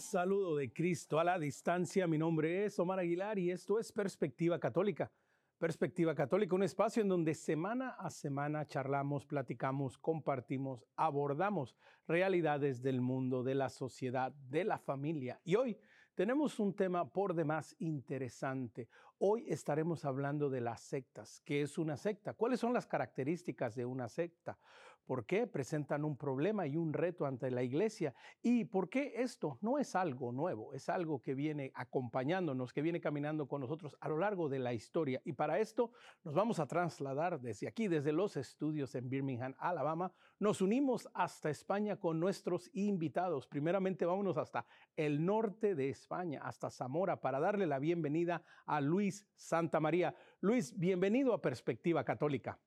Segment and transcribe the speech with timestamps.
[0.00, 4.58] Saludo de Cristo a la distancia, mi nombre es Omar Aguilar y esto es Perspectiva
[4.58, 5.12] Católica.
[5.58, 11.76] Perspectiva Católica, un espacio en donde semana a semana charlamos, platicamos, compartimos, abordamos
[12.08, 15.38] realidades del mundo, de la sociedad, de la familia.
[15.44, 15.78] Y hoy
[16.14, 18.88] tenemos un tema por demás interesante.
[19.18, 21.42] Hoy estaremos hablando de las sectas.
[21.44, 22.32] ¿Qué es una secta?
[22.32, 24.58] ¿Cuáles son las características de una secta?
[25.06, 28.14] ¿Por qué presentan un problema y un reto ante la iglesia?
[28.42, 30.72] ¿Y por qué esto no es algo nuevo?
[30.72, 34.72] Es algo que viene acompañándonos, que viene caminando con nosotros a lo largo de la
[34.72, 35.20] historia.
[35.24, 35.90] Y para esto
[36.22, 40.12] nos vamos a trasladar desde aquí, desde los estudios en Birmingham, Alabama.
[40.38, 43.46] Nos unimos hasta España con nuestros invitados.
[43.46, 44.64] Primeramente vámonos hasta
[44.96, 50.14] el norte de España, hasta Zamora, para darle la bienvenida a Luis Santa María.
[50.40, 52.58] Luis, bienvenido a Perspectiva Católica.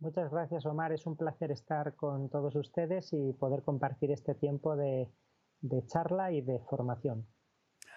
[0.00, 0.92] Muchas gracias, Omar.
[0.92, 5.10] Es un placer estar con todos ustedes y poder compartir este tiempo de,
[5.88, 7.26] charla y de formación.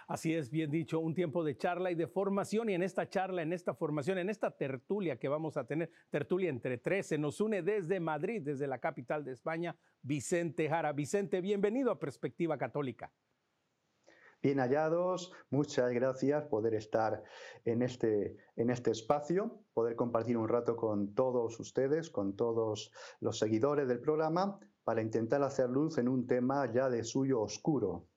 [0.10, 2.70] Así es, bien dicho, un tiempo de charla y de formación.
[2.70, 6.50] Y en esta charla, en esta formación, en esta tertulia que vamos a tener, tertulia
[6.50, 10.92] entre tres, se nos une desde Madrid, desde la capital de España, Vicente Jara.
[10.92, 13.14] Vicente, bienvenido a Perspectiva Católica.
[14.44, 17.24] Bien hallados, muchas gracias poder estar
[17.64, 22.92] en este, en este espacio, poder compartir un rato con todos ustedes, con todos
[23.22, 28.10] los seguidores del programa, para intentar hacer luz en un tema ya de suyo oscuro,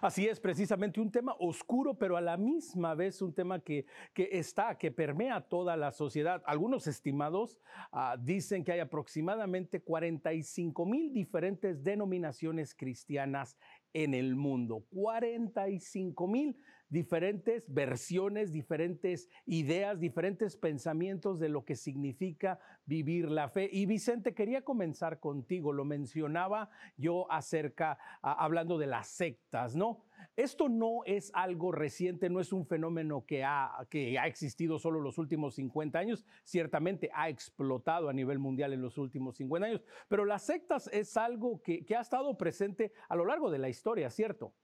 [0.00, 4.76] Así es, precisamente un tema oscuro, pero a la misma vez un tema que, está,
[4.76, 6.42] que permea toda la sociedad.
[6.46, 7.58] Algunos estimados
[7.92, 13.56] ah, dicen que hay aproximadamente 45 mil diferentes denominaciones cristianas
[13.96, 14.84] en el mundo.
[14.90, 16.58] 45 mil
[16.88, 23.68] diferentes versiones, diferentes ideas, diferentes pensamientos de lo que significa vivir la fe.
[23.72, 30.04] Y Vicente, quería comenzar contigo, lo mencionaba yo acerca, hablando de las sectas, ¿no?
[30.36, 35.00] Esto no es algo reciente, no es un fenómeno que ha, que ha existido solo
[35.00, 39.84] los últimos 50 años, ciertamente ha explotado a nivel mundial en los últimos 50 años,
[40.08, 43.68] pero las sectas es algo que, que ha estado presente a lo largo de la
[43.68, 44.54] historia, ¿cierto?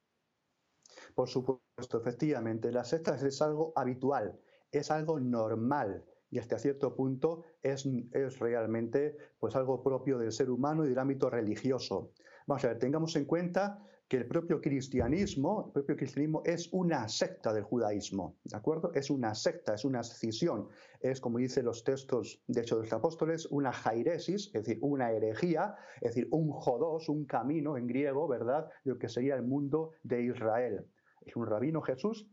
[1.14, 4.38] Por supuesto, efectivamente, las sectas es algo habitual,
[4.70, 10.50] es algo normal y hasta cierto punto es, es, realmente pues algo propio del ser
[10.50, 12.12] humano y del ámbito religioso.
[12.46, 17.08] Vamos a ver, tengamos en cuenta que el propio cristianismo, el propio cristianismo es una
[17.08, 18.92] secta del judaísmo, ¿de acuerdo?
[18.94, 20.68] Es una secta, es una escisión,
[21.00, 25.12] es como dicen los textos de Hechos de los Apóstoles, una jairesis, es decir, una
[25.12, 28.68] herejía, es decir, un jodos, un camino en griego, ¿verdad?
[28.84, 30.86] De lo que sería el mundo de Israel.
[31.25, 32.28] Es un rabino Jesús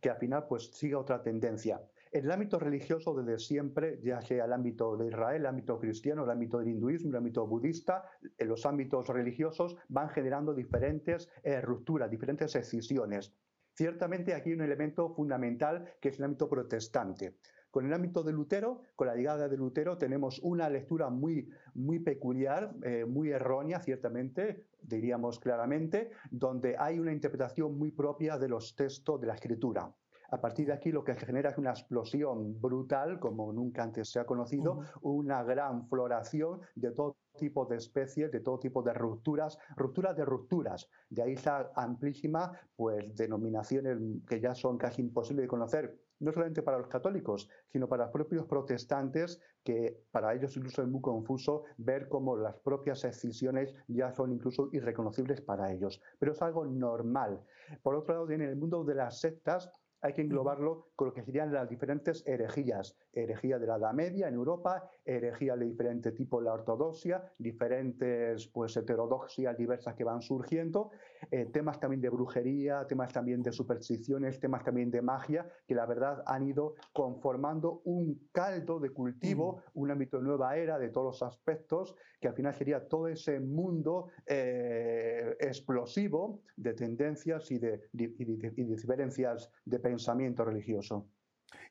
[0.00, 1.80] que al final pues sigue otra tendencia.
[2.10, 6.24] En el ámbito religioso desde siempre, ya sea el ámbito de Israel, el ámbito cristiano,
[6.24, 8.04] el ámbito del hinduismo, el ámbito budista,
[8.36, 13.34] en los ámbitos religiosos van generando diferentes eh, rupturas, diferentes excisiones.
[13.74, 17.38] Ciertamente aquí hay un elemento fundamental que es el ámbito protestante.
[17.72, 22.00] Con el ámbito de Lutero, con la llegada de Lutero, tenemos una lectura muy, muy
[22.00, 28.76] peculiar, eh, muy errónea, ciertamente, diríamos claramente, donde hay una interpretación muy propia de los
[28.76, 29.90] textos de la escritura.
[30.32, 34.20] A partir de aquí lo que genera es una explosión brutal, como nunca antes se
[34.20, 39.58] ha conocido, una gran floración de todo tipo de especies, de todo tipo de rupturas,
[39.76, 40.90] rupturas de rupturas.
[41.08, 46.62] De ahí esa amplísima pues, denominaciones que ya son casi imposibles de conocer, no solamente
[46.62, 51.64] para los católicos, sino para los propios protestantes, que para ellos incluso es muy confuso
[51.76, 56.00] ver cómo las propias excisiones ya son incluso irreconocibles para ellos.
[56.18, 57.40] Pero es algo normal.
[57.82, 59.70] Por otro lado, en el mundo de las sectas,
[60.00, 62.96] hay que englobarlo con lo que serían las diferentes herejías.
[63.12, 68.46] Herejía de la Edad Media en Europa, herejía de diferente tipo en la ortodoxia, diferentes
[68.48, 70.90] pues, heterodoxias diversas que van surgiendo,
[71.30, 75.86] eh, temas también de brujería, temas también de supersticiones, temas también de magia, que la
[75.86, 81.20] verdad han ido conformando un caldo de cultivo, un ámbito de nueva era de todos
[81.20, 87.88] los aspectos, que al final sería todo ese mundo eh, explosivo de tendencias y de,
[87.92, 91.08] diferencias de pensamiento religioso.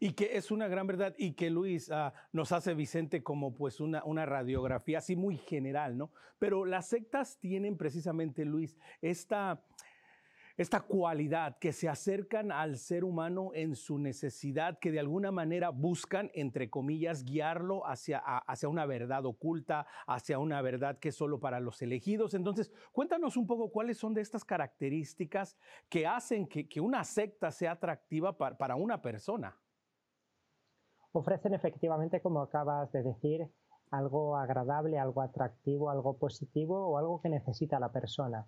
[0.04, 3.80] Y que es una gran verdad y que Luis ah, nos hace Vicente como pues
[3.80, 6.12] una, una radiografía así muy general, ¿no?
[6.40, 9.62] Pero las sectas tienen precisamente, Luis, esta,
[10.58, 15.70] esta cualidad que se acercan al ser humano en su necesidad, que de alguna manera
[15.70, 21.40] buscan, entre comillas, guiarlo hacia, hacia una verdad oculta, hacia una verdad que es solo
[21.40, 22.34] para los elegidos.
[22.34, 25.60] Entonces, cuéntanos un poco cuáles son de estas características
[25.90, 29.56] que hacen que, una secta sea atractiva para, para una persona.
[31.14, 33.50] Ofrecen efectivamente, como acabas de decir,
[33.92, 38.48] algo agradable, algo atractivo, algo positivo o algo que necesita la persona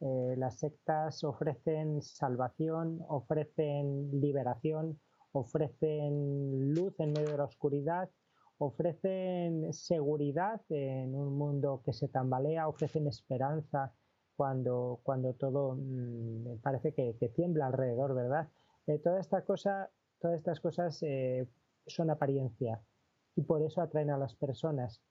[0.00, 5.00] Eh, las sectas ofrecen salvación, ofrecen liberación,
[5.32, 8.10] ofrecen luz en medio de la oscuridad,
[8.58, 13.92] ofrecen seguridad en un mundo que se tambalea, ofrecen esperanza
[14.36, 18.48] cuando, cuando todo mm, parece que, tiembla alrededor, ¿verdad?
[18.86, 21.46] Eh, toda esta todas estas cosas eh,
[21.86, 22.82] son apariencia
[23.36, 25.02] y por eso atraen a las personas.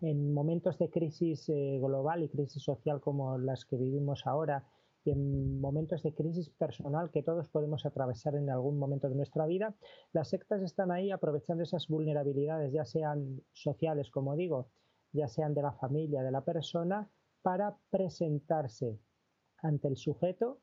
[0.00, 4.64] En momentos de crisis eh, global y crisis social como las que vivimos ahora,
[5.04, 9.46] y en momentos de crisis personal que todos podemos atravesar en algún momento de nuestra
[9.46, 9.74] vida,
[10.12, 14.68] las sectas están ahí aprovechando esas vulnerabilidades, ya sean sociales, como digo,
[15.12, 17.08] ya sean de la familia, de la persona,
[17.42, 18.98] para presentarse
[19.62, 20.60] ante el sujeto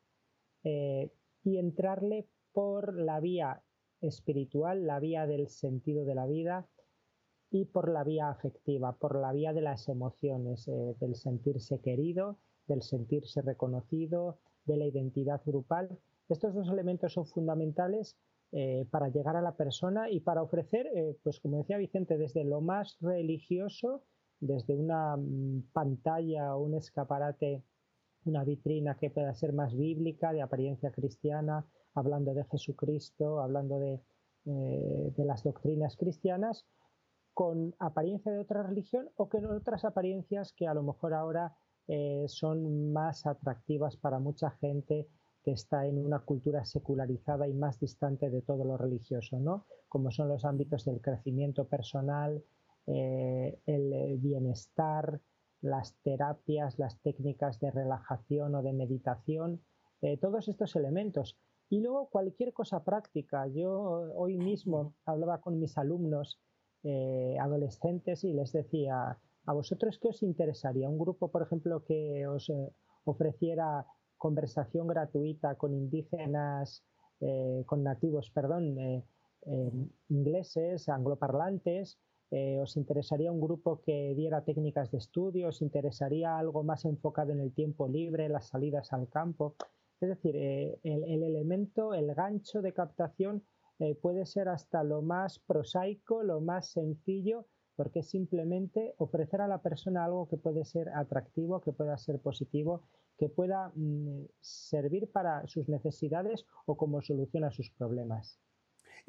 [0.63, 1.11] eh,
[1.43, 3.63] y entrarle por la vía
[4.01, 6.67] espiritual, la vía del sentido de la vida
[7.49, 12.37] y por la vía afectiva, por la vía de las emociones, eh, del sentirse querido
[12.67, 15.97] del sentirse reconocido, de la identidad grupal.
[16.29, 18.17] Estos dos elementos son fundamentales
[18.51, 22.43] eh, para llegar a la persona y para ofrecer, eh, pues como decía Vicente, desde
[22.43, 24.03] lo más religioso,
[24.39, 27.63] desde una mm, pantalla o un escaparate,
[28.25, 31.65] una vitrina que pueda ser más bíblica, de apariencia cristiana,
[31.97, 34.01] hablando de Jesucristo, hablando de,
[34.45, 36.65] eh, de las doctrinas cristianas,
[37.33, 41.53] con apariencia de otra religión o con otras apariencias que a lo mejor ahora
[41.87, 45.07] eh, son más atractivas para mucha gente
[45.43, 49.65] que está en una cultura secularizada y más distante de todo lo religioso, ¿no?
[49.89, 52.43] Como son los ámbitos del crecimiento personal,
[52.85, 55.19] eh, el bienestar,
[55.61, 59.61] las terapias, las técnicas de relajación o de meditación,
[60.21, 61.37] todos estos elementos.
[61.69, 63.47] Y luego cualquier cosa práctica.
[63.47, 63.71] Yo
[64.15, 66.39] hoy mismo hablaba con mis alumnos
[67.39, 70.89] adolescentes y les decía, ¿A vosotros qué os interesaría?
[70.89, 72.73] ¿Un grupo, por ejemplo, que os eh,
[73.05, 73.85] ofreciera
[74.17, 76.83] conversación gratuita con indígenas,
[77.21, 79.03] eh, con nativos, perdón, eh,
[80.09, 81.97] ingleses, angloparlantes?
[82.61, 85.47] ¿Os interesaría un grupo que diera técnicas de estudio?
[85.47, 89.55] ¿Os interesaría algo más enfocado en el tiempo libre, las salidas al campo?
[89.99, 93.43] Es decir, el, elemento, el gancho de captación
[94.01, 97.45] puede ser hasta lo más prosaico, lo más sencillo,
[97.77, 102.19] porque es simplemente ofrecer a la persona algo que puede ser atractivo, que pueda ser
[102.19, 102.81] positivo,
[103.17, 108.39] que pueda mm, servir para sus necesidades o como solución a sus problemas.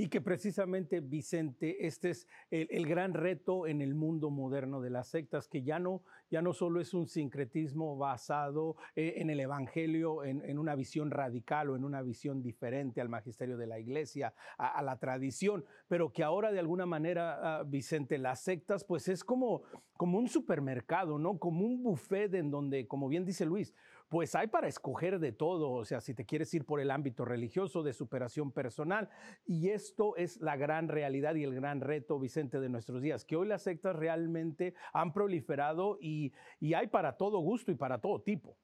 [0.01, 5.09] Y que precisamente, Vicente, este es el, gran reto en el mundo moderno de las
[5.09, 10.23] sectas, que ya no, ya no solo es un sincretismo basado eh, en el Evangelio,
[10.23, 14.81] en, una visión radical o en una visión diferente al magisterio de la iglesia, a,
[14.83, 19.63] la tradición, pero que ahora de alguna manera, ah, Vicente, las sectas, pues es como,
[19.97, 21.41] como un supermercado, ¿no?
[21.41, 23.75] Como un buffet en donde, como bien dice Luis,
[24.09, 27.25] pues hay para escoger de todo, o sea, si te quieres ir por el ámbito
[27.25, 29.11] religioso, de superación personal.
[29.45, 33.37] Y esto es la gran realidad y el gran reto, Vicente, de nuestros días, que
[33.37, 36.33] hoy las sectas realmente han proliferado y,
[36.75, 38.57] hay para todo gusto y para todo tipo.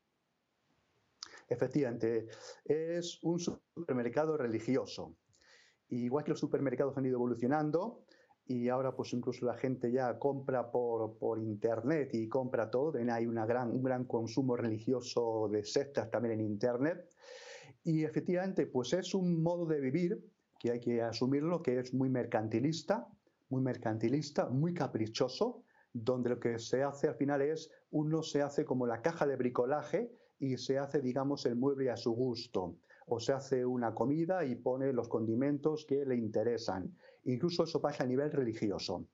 [1.48, 2.28] Efectivamente,
[2.64, 5.14] es un supermercado religioso.
[5.88, 8.03] Igual que los supermercados han ido evolucionando,
[8.46, 13.26] y ahora pues incluso la gente ya compra por, por internet y compra todo, hay
[13.26, 17.08] una gran, un gran consumo religioso de sectas también en internet.
[17.84, 20.22] Y efectivamente pues es un modo de vivir
[20.58, 23.08] que hay que asumirlo que es muy mercantilista,
[23.48, 28.64] muy mercantilista, muy caprichoso, donde lo que se hace al final es uno se hace
[28.64, 32.76] como la caja de bricolaje y se hace digamos el mueble a su gusto.
[33.06, 38.04] O se hace una comida y pone los condimentos que le interesan Incluso eso pasa
[38.04, 39.06] a nivel religioso.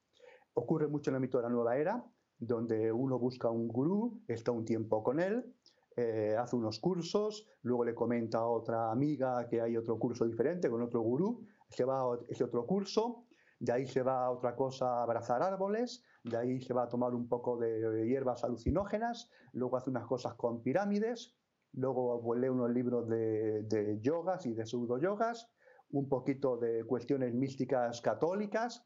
[0.54, 2.04] Ocurre mucho en el ámbito de la nueva era,
[2.38, 5.54] donde uno busca un gurú, está un tiempo con él,
[5.96, 10.70] eh, hace unos cursos, luego le comenta a otra amiga que hay otro curso diferente
[10.70, 13.26] con otro gurú, se va a ese otro curso,
[13.58, 16.88] de ahí se va a otra cosa a abrazar árboles, de ahí se va a
[16.88, 21.36] tomar un poco de hierbas alucinógenas, luego hace unas cosas con pirámides,
[21.72, 25.50] luego lee unos libros de, de yogas y de pseudo yogas,
[25.92, 28.84] un poquito de cuestiones místicas católicas,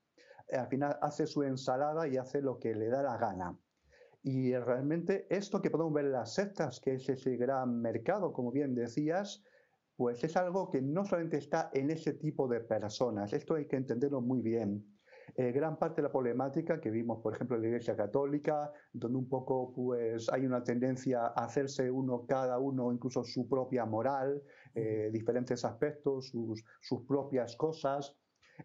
[0.49, 3.58] eh, al final hace su ensalada y hace lo que le da la gana.
[4.23, 8.50] Y realmente esto que podemos ver en las sectas, que es ese gran mercado, como
[8.50, 9.42] bien decías,
[9.96, 13.76] pues es algo que no solamente está en ese tipo de personas, esto hay que
[13.76, 14.93] entenderlo muy bien.
[15.36, 19.18] Eh, gran parte de la problemática que vimos, por ejemplo, en la Iglesia Católica, donde
[19.18, 24.42] un poco pues, hay una tendencia a hacerse uno, cada uno, incluso su propia moral,
[24.74, 28.16] eh, diferentes aspectos, sus, sus, propias cosas.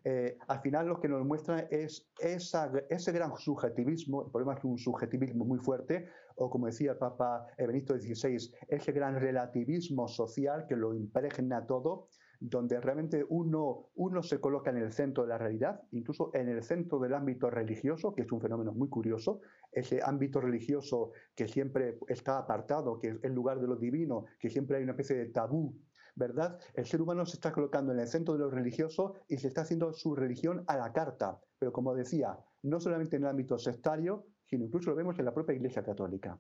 [0.04, 4.68] eh, al final lo que nos muestra es ese gran subjetivismo, el problema es que
[4.68, 8.38] un subjetivismo muy fuerte, o como decía el Papa Benito XVI,
[8.68, 12.10] ese gran relativismo social que lo impregna todo,
[12.40, 16.64] donde realmente uno, uno se coloca en el centro de la realidad, incluso en el
[16.64, 19.42] centro del ámbito religioso, que es un fenómeno muy curioso,
[19.72, 24.50] ese ámbito religioso que siempre está apartado, que es el lugar de lo divino, que
[24.50, 25.76] siempre hay una especie de tabú
[26.16, 26.60] ¿verdad?
[26.74, 29.62] El ser humano se está colocando en el centro de lo religioso y se está
[29.62, 31.40] haciendo su religión a la carta.
[31.58, 35.34] Pero como decía, no solamente en el ámbito sectario, sino incluso lo vemos en la
[35.34, 36.38] propia Iglesia Católica.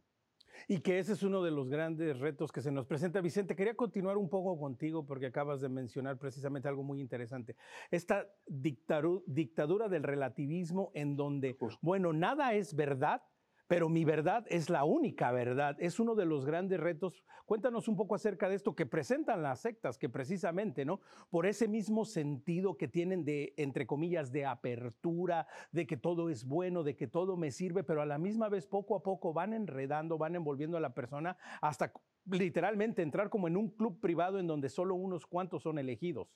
[0.68, 3.22] Y que ese es uno de los grandes retos que se nos presenta.
[3.22, 7.56] Vicente, quería continuar un poco contigo porque acabas de mencionar precisamente algo muy interesante.
[7.92, 13.22] Esta dictadura del relativismo en donde, bueno, nada es verdad,
[13.70, 15.78] pero mi verdad es la única verdad.
[15.78, 17.24] Es uno de los grandes retos.
[17.46, 21.02] Cuéntanos un poco acerca de esto que presentan las sectas, que precisamente, ¿no?
[21.30, 26.46] Por ese mismo sentido que tienen de, entre comillas, de apertura, de que todo es
[26.46, 29.54] bueno, de que todo me sirve, pero a la misma vez poco a poco van
[29.54, 31.94] enredando, van envolviendo a la persona hasta
[32.26, 36.28] literalmente entrar como en un club privado en donde solo unos cuantos son elegidos.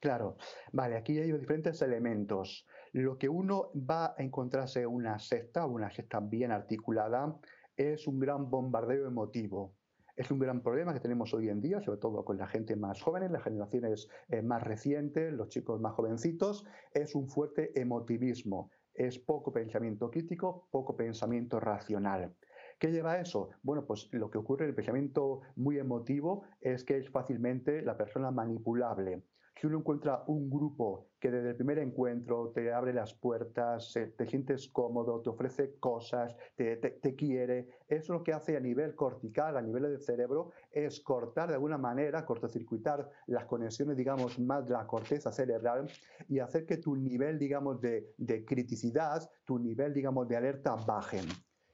[0.00, 0.38] Claro,
[0.72, 2.66] vale, aquí hay diferentes elementos.
[2.92, 7.38] Lo que uno va a encontrarse en una secta, una secta bien articulada,
[7.76, 9.76] es un gran bombardeo emotivo.
[10.16, 13.02] Es un gran problema que tenemos hoy en día, sobre todo con la gente más
[13.02, 16.64] joven, las generaciones eh, más recientes, los chicos más jovencitos,
[16.94, 18.70] es un fuerte emotivismo.
[18.94, 22.34] Es poco pensamiento crítico, poco pensamiento racional.
[22.78, 23.50] ¿Qué lleva a eso?
[23.62, 27.98] Bueno, pues lo que ocurre en el pensamiento muy emotivo es que es fácilmente la
[27.98, 33.12] persona manipulable si uno encuentra un grupo que desde el primer encuentro te abre las
[33.12, 36.80] puertas, te sientes cómodo, te ofrece cosas, te,
[37.14, 41.54] quiere, eso lo que hace a nivel cortical, a nivel del cerebro, es cortar de
[41.54, 45.90] alguna manera, cortocircuitar las conexiones, digamos, más de la corteza cerebral
[46.28, 51.26] y hacer que tu nivel, digamos, de, de criticidad, tu nivel, digamos, de alerta bajen.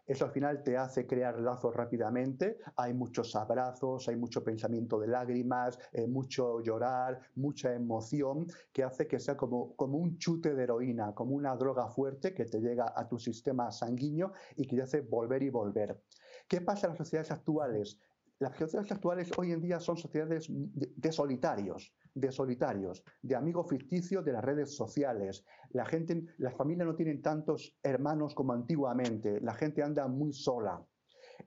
[0.06, 2.58] Eso al final te hace crear lazos rápidamente.
[2.76, 9.08] Hay muchos abrazos, hay mucho pensamiento de lágrimas, eh, mucho llorar, mucha emoción, que hace
[9.08, 12.92] que sea como, como un chute de heroína, como una droga fuerte que te llega
[12.94, 16.00] a tu sistema sanguíneo y que te hace volver y volver.
[16.46, 17.98] ¿Qué pasa en las sociedades actuales?
[18.38, 24.24] Las sociedades actuales hoy en día son sociedades de solitarios de solitarios, de amigos ficticios
[24.24, 25.44] de las redes sociales.
[25.70, 29.38] La gente, las familias no tienen tantos hermanos como antiguamente.
[29.42, 30.82] La gente anda muy sola.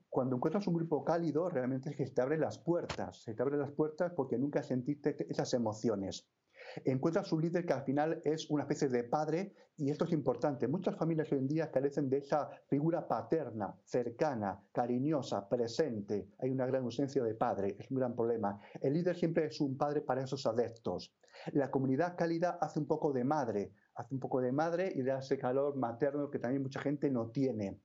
[0.08, 3.20] Cuando encuentras un grupo cálido, realmente es que te abre las puertas.
[3.24, 6.30] Se te abren las puertas porque nunca sentiste esas emociones
[6.84, 10.68] encuentras un líder que al final es una especie de padre y esto es importante.
[10.68, 16.28] Muchas familias hoy en día carecen de esa figura paterna, cercana, cariñosa, presente.
[16.38, 18.60] Hay una gran ausencia de padre, es un gran problema.
[18.80, 21.14] El líder siempre es un padre para esos adeptos.
[21.52, 25.20] La comunidad cálida hace un poco de madre, hace un poco de madre y da
[25.20, 27.80] ese calor materno que también mucha gente no tiene.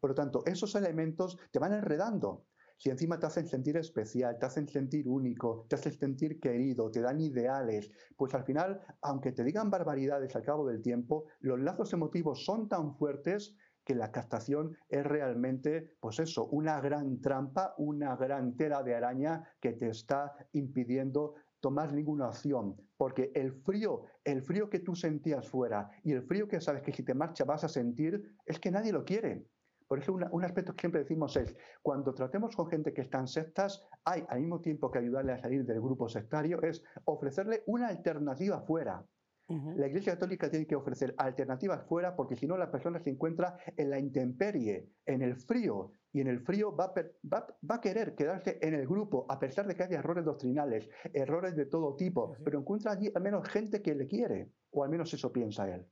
[0.00, 2.44] Por lo tanto, esos elementos te van enredando
[2.80, 7.02] si encima te hacen sentir especial, te hacen sentir único, te hacen sentir querido, te
[7.02, 11.92] dan ideales, pues al final, aunque te digan barbaridades al cabo del tiempo, los lazos
[11.92, 18.16] emotivos son tan fuertes que la captación es realmente, pues eso, una gran trampa, una
[18.16, 24.40] gran tela de araña que te está impidiendo tomar ninguna acción, porque el frío, el
[24.40, 27.62] frío que tú sentías fuera y el frío que sabes que si te marcha vas
[27.62, 29.50] a sentir, es que nadie lo quiere.
[29.90, 33.26] Por eso un aspecto que siempre decimos es, cuando tratemos con gente que está en
[33.26, 37.88] sectas, hay al mismo tiempo que ayudarle a salir del grupo sectario, es ofrecerle una
[37.88, 39.04] alternativa fuera.
[39.48, 43.56] La Iglesia Católica tiene que ofrecer alternativas fuera porque si no la persona se encuentra
[43.76, 48.74] en la intemperie, en el frío, y en el frío va a, querer quedarse en
[48.74, 52.92] el grupo a pesar de que haya errores doctrinales, errores de todo tipo, pero encuentra
[52.92, 55.84] allí al menos gente que le quiere, o al menos eso piensa él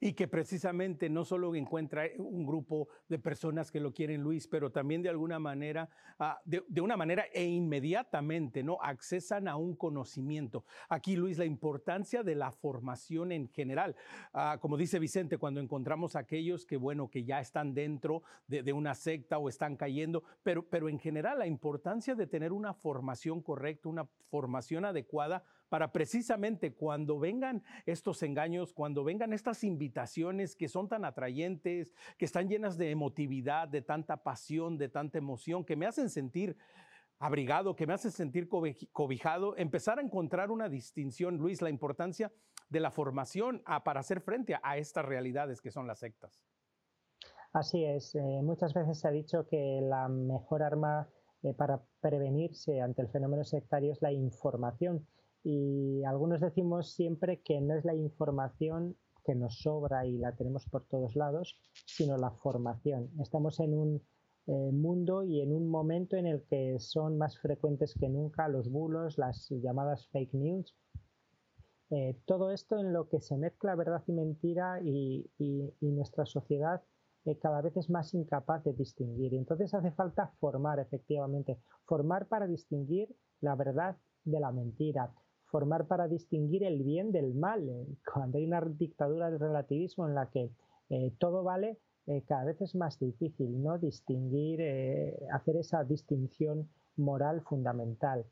[0.00, 4.70] y que precisamente no solo encuentra un grupo de personas que lo quieren Luis, pero
[4.70, 5.88] también de alguna manera,
[6.18, 8.78] ah, de, una manera e inmediatamente, ¿no?
[8.80, 10.64] Accesan a un conocimiento.
[10.88, 13.96] Aquí, Luis, la importancia de la formación en general.
[14.32, 18.72] Ah, como dice Vicente, cuando encontramos aquellos que, bueno, que ya están dentro de, de,
[18.72, 23.42] una secta o están cayendo, pero, pero en general la importancia de tener una formación
[23.42, 30.68] correcta, una formación adecuada para precisamente cuando vengan estos engaños, cuando vengan estas invitaciones que
[30.68, 35.76] son tan atrayentes, que están llenas de emotividad, de tanta pasión, de tanta emoción, que
[35.76, 36.56] me hacen sentir
[37.18, 42.30] abrigado, que me hacen sentir cobijado, empezar a encontrar una distinción, Luis, la importancia
[42.68, 46.42] de la formación para hacer frente a estas realidades que son las sectas.
[47.52, 51.08] Así es, eh, muchas veces se ha dicho que la mejor arma
[51.42, 55.06] eh, para prevenirse ante el fenómeno sectario es la información
[55.48, 60.66] y algunos decimos siempre que no es la información que nos sobra y la tenemos
[60.66, 63.12] por todos lados, sino la formación.
[63.20, 64.02] Estamos en un
[64.48, 68.68] eh, mundo y en un momento en el que son más frecuentes que nunca los
[68.68, 70.74] bulos, las llamadas fake news.
[71.90, 75.30] Eh, todo esto en lo que se mezcla verdad y mentira y,
[75.80, 76.82] nuestra sociedad
[77.24, 79.32] eh, cada vez es más incapaz de distinguir.
[79.32, 85.12] Y entonces hace falta formar, efectivamente, formar para distinguir la verdad de la mentira,
[85.46, 87.86] formar para distinguir el bien del mal.
[88.12, 90.50] Cuando hay una dictadura del relativismo en la que
[91.18, 97.42] todo vale, eh, cada vez es más difícil no distinguir, eh, hacer esa distinción moral
[97.42, 98.24] fundamental.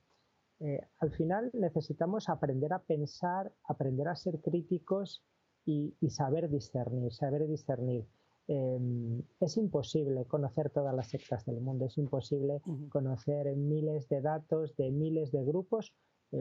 [0.60, 5.24] Eh, al final necesitamos aprender a pensar, aprender a ser críticos
[5.66, 8.06] y, saber discernir, saber discernir.
[8.46, 14.76] Em, es imposible conocer todas las sectas del mundo, es imposible conocer miles de datos
[14.76, 15.94] de miles de grupos.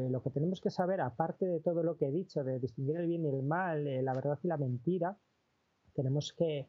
[0.09, 3.07] Lo que tenemos que saber, aparte de todo lo que he dicho, de distinguir el
[3.07, 5.17] bien y el mal, la verdad y la mentira,
[5.93, 6.67] tenemos que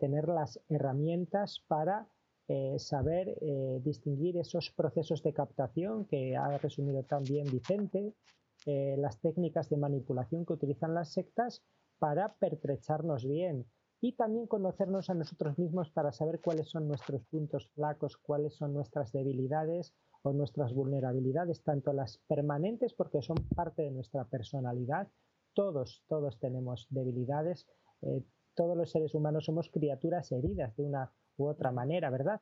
[0.00, 2.08] tener las herramientas para
[2.46, 8.12] eh, saber eh, distinguir esos procesos de captación que ha resumido también Vicente,
[8.66, 11.62] eh, las técnicas de manipulación que utilizan las sectas
[11.98, 13.64] para pertrecharnos bien
[14.02, 18.74] y también conocernos a nosotros mismos para saber cuáles son nuestros puntos flacos, cuáles son
[18.74, 25.08] nuestras debilidades o nuestras vulnerabilidades, tanto las permanentes porque son parte de nuestra personalidad,
[25.52, 27.66] todos, todos tenemos debilidades,
[28.54, 32.40] todos los seres humanos somos criaturas heridas de una u otra manera, ¿verdad?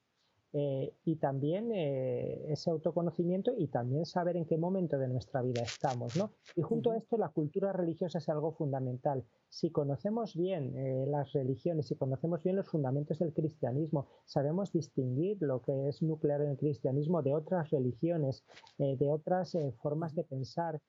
[0.55, 5.62] Eh, y también eh, ese autoconocimiento y también saber en qué momento de nuestra vida
[5.62, 6.33] estamos, ¿no?
[6.55, 9.25] Y junto a esto la cultura religiosa es algo fundamental.
[9.49, 15.38] Si conocemos bien eh, las religiones, si conocemos bien los fundamentos del cristianismo, sabemos distinguir
[15.41, 18.45] lo que es nuclear en el cristianismo de otras religiones,
[18.79, 20.81] de otras formas de pensar,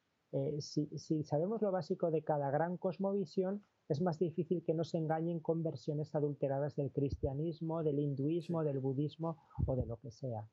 [0.59, 5.39] si, si sabemos lo básico de cada gran cosmovisión, es más difícil que nos engañen
[5.39, 10.47] con versiones adulteradas del cristianismo, del hinduismo, del budismo o de lo que sea.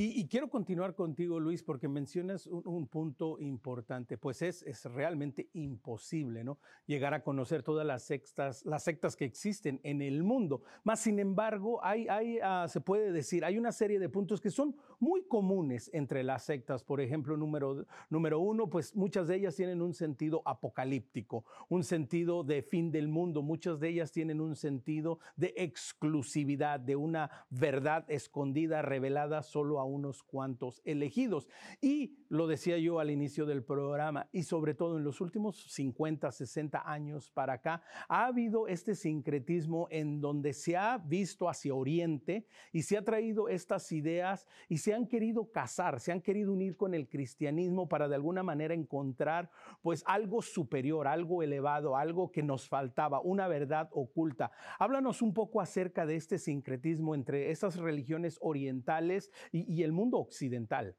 [0.00, 6.44] Y, quiero continuar contigo, Luis, porque mencionas un, punto importante, pues es, es, realmente imposible,
[6.44, 6.60] ¿no?
[6.86, 10.62] Llegar a conocer todas las sectas, las sectas que existen en el mundo.
[10.84, 14.52] Más sin embargo, hay, hay ah, se puede decir, hay una serie de puntos que
[14.52, 16.84] son muy comunes entre las sectas.
[16.84, 22.44] Por ejemplo, número, número uno, pues muchas de ellas tienen un sentido apocalíptico, un sentido
[22.44, 23.42] de fin del mundo.
[23.42, 29.87] Muchas de ellas tienen un sentido de exclusividad, de una verdad escondida, revelada solo a
[29.88, 31.48] unos cuantos elegidos.
[31.80, 36.30] Y lo decía yo al inicio del programa, y sobre todo en los últimos 50,
[36.30, 42.46] 60 años para acá, ha habido este sincretismo en donde se ha visto hacia Oriente
[42.72, 46.76] y se ha traído estas ideas y se han querido casar, se han querido unir
[46.76, 49.50] con el cristianismo para de alguna manera encontrar
[49.82, 54.50] pues algo superior, algo elevado, algo que nos faltaba, una verdad oculta.
[54.78, 60.18] Háblanos un poco acerca de este sincretismo entre estas religiones orientales y, y el mundo
[60.18, 60.96] occidental.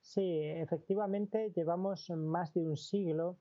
[0.00, 3.38] Sí, efectivamente llevamos más de un siglo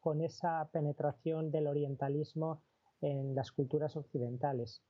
[0.00, 2.62] con esa penetración del orientalismo
[3.00, 4.82] en las culturas occidentales,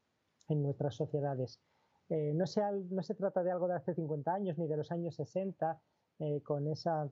[0.49, 1.61] en nuestras sociedades.
[2.09, 5.81] Eh, no, se, trata de algo de hace 50 años ni de los años 60,
[6.19, 7.09] eh, con esa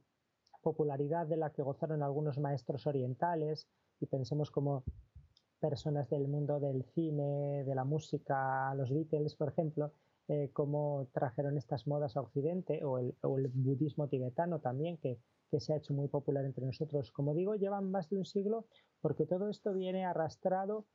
[0.62, 3.68] popularidad de la que gozaron algunos maestros orientales,
[4.00, 4.84] y pensemos como
[5.60, 9.92] personas del mundo del cine, de la música, los Beatles, por ejemplo,
[10.28, 13.14] eh, cómo trajeron estas modas a Occidente o el,
[13.54, 15.18] budismo tibetano también, que,
[15.58, 17.12] se ha hecho muy popular entre nosotros.
[17.12, 18.64] Como digo, llevan más de un siglo
[19.02, 20.86] porque todo esto viene arrastrado,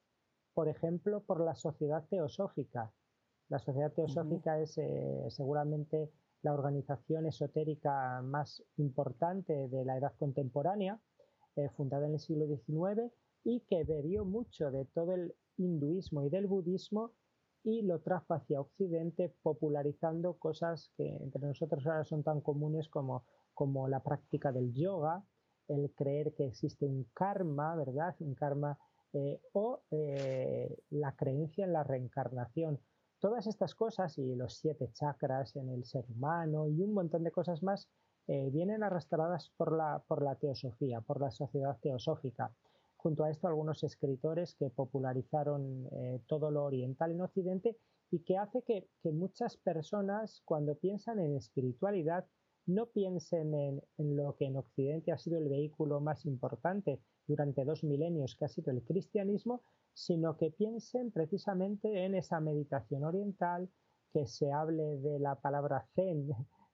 [0.56, 2.92] por ejemplo, por la sociedad teosófica.
[3.50, 6.10] La sociedad teosófica es eh, seguramente
[6.42, 11.00] la organización esotérica más importante de la edad contemporánea,
[11.56, 13.12] eh, fundada en el siglo XIX
[13.44, 17.12] y que bebió mucho de todo el hinduismo y del budismo
[17.68, 23.26] y lo trajo hacia Occidente popularizando cosas que entre nosotros ahora son tan comunes como,
[23.54, 25.22] como la práctica del yoga,
[25.68, 28.16] el creer que existe un karma, ¿verdad?
[28.22, 28.80] Un karma
[29.12, 32.80] eh, o eh, la creencia en la reencarnación.
[33.20, 37.32] Todas estas cosas y los siete chakras en el ser humano y un montón de
[37.32, 37.90] cosas más
[38.28, 42.50] eh, vienen arrastradas por la, por la teosofía, por la sociedad teosófica
[42.98, 47.78] junto a esto algunos escritores que popularizaron eh, todo lo oriental en Occidente
[48.12, 52.26] y que hace que, muchas personas cuando piensan en espiritualidad
[52.66, 53.82] no piensen en,
[54.18, 58.50] lo que en Occidente ha sido el vehículo más importante durante dos milenios, que ha
[58.50, 59.62] sido el cristianismo,
[59.94, 63.70] sino que piensen precisamente en esa meditación oriental,
[64.12, 66.30] que se hable de la palabra zen,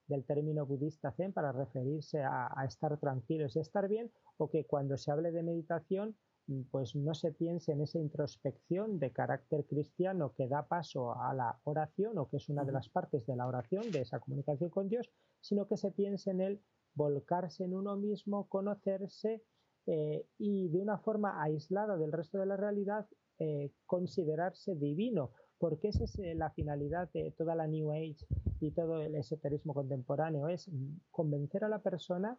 [0.07, 4.65] del término budista zen para referirse a, a estar tranquilos y estar bien, o que
[4.65, 6.15] cuando se hable de meditación
[6.47, 11.33] Mm, pues no se piense en esa introspección de carácter cristiano que da paso a
[11.33, 14.69] la oración o que es una de las partes de la oración, de esa comunicación
[14.69, 16.61] con Dios, sino que se piense en el
[16.95, 19.41] volcarse en uno mismo, conocerse
[19.85, 23.07] eh, y de una forma aislada del resto de la realidad
[23.39, 25.31] eh, considerarse divino,
[25.63, 28.17] porque esa es eh, la finalidad de toda la New Age
[28.59, 30.69] y todo el esoterismo contemporáneo, es
[31.09, 32.37] convencer a la persona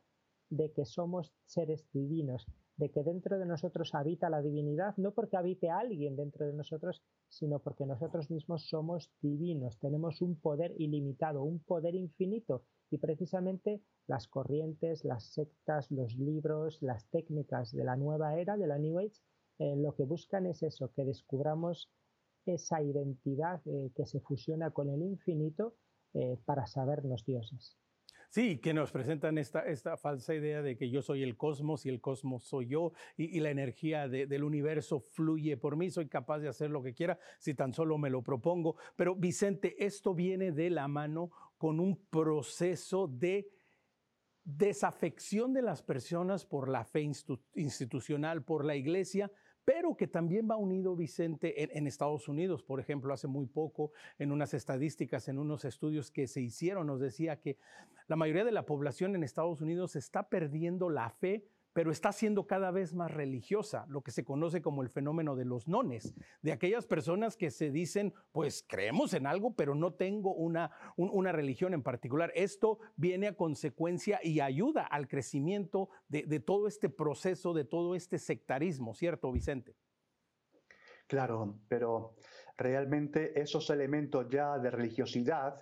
[0.50, 5.38] de que somos seres divinos, de que dentro de nosotros habita la divinidad, no porque
[5.38, 11.44] habite alguien dentro de nosotros, sino porque nosotros mismos somos divinos, tenemos un poder ilimitado,
[11.44, 12.64] un poder infinito.
[12.90, 18.66] Y precisamente las corrientes, las sectas, los libros, las técnicas de la nueva era, de
[18.66, 19.22] la New Age,
[19.60, 21.88] eh, lo que buscan es eso, que descubramos
[22.46, 25.74] esa identidad eh, que se fusiona con el infinito
[26.14, 27.76] eh, para sabernos dioses.
[28.35, 31.88] Sí, que nos presentan esta, esta falsa idea de que yo soy el cosmos y
[31.88, 36.48] el cosmos soy yo y, la energía del universo fluye por mí, soy capaz de
[36.48, 38.74] hacer lo que quiera si tan solo me lo propongo.
[38.96, 43.48] Pero Vicente, esto viene de la mano con un proceso de
[44.42, 47.09] desafección de las personas por la fe
[47.54, 49.30] institucional, por la iglesia,
[49.64, 52.62] pero que también va unido, Vicente, en, Estados Unidos.
[52.62, 57.00] Por ejemplo, hace muy poco, en unas estadísticas, en unos estudios que se hicieron, nos
[57.00, 57.57] decía que
[58.07, 62.46] la mayoría de la población en Estados Unidos está perdiendo la fe pero está siendo
[62.46, 66.52] cada vez más religiosa, lo que se conoce como el fenómeno de los nones, de
[66.52, 71.74] aquellas personas que se dicen, pues creemos en algo, pero no tengo una, una religión
[71.74, 72.32] en particular.
[72.37, 77.96] Esto viene a consecuencia y ayuda al crecimiento de, de todo este proceso, de todo
[77.96, 79.74] este sectarismo, ¿cierto, Vicente?
[81.08, 82.14] Claro, pero
[82.56, 85.60] realmente esos elementos ya de religiosidad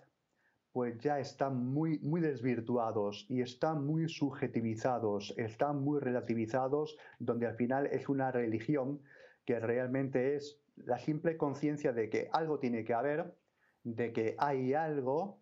[0.72, 7.56] pues ya están muy, muy desvirtuados y están muy subjetivizados, están muy relativizados, donde al
[7.56, 9.02] final es una religión
[9.44, 13.36] que realmente es la simple conciencia de que algo tiene que haber,
[13.84, 15.40] de que hay algo,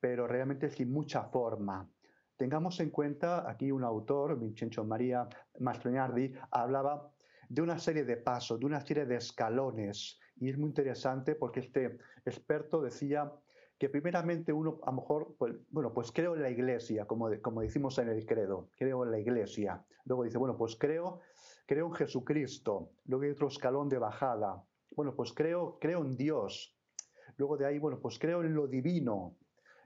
[0.00, 1.88] pero realmente sin mucha forma.
[2.36, 5.28] Tengamos en cuenta, aquí un autor, Vincenzo María
[5.60, 7.12] Mastroianni, hablaba
[7.48, 11.60] de una serie de pasos, de una serie de escalones, y es muy interesante porque
[11.60, 13.30] este experto decía
[13.82, 17.62] que primeramente uno a lo mejor, pues, bueno, pues creo en la iglesia, como, como
[17.62, 19.84] decimos en el credo, creo en la iglesia.
[20.04, 21.18] Luego dice, bueno, pues creo,
[21.66, 22.92] creo en Jesucristo.
[23.06, 24.64] Luego hay otro escalón de bajada.
[24.94, 26.78] Bueno, pues creo, creo en Dios.
[27.38, 29.34] Luego de ahí, bueno, pues creo en lo divino.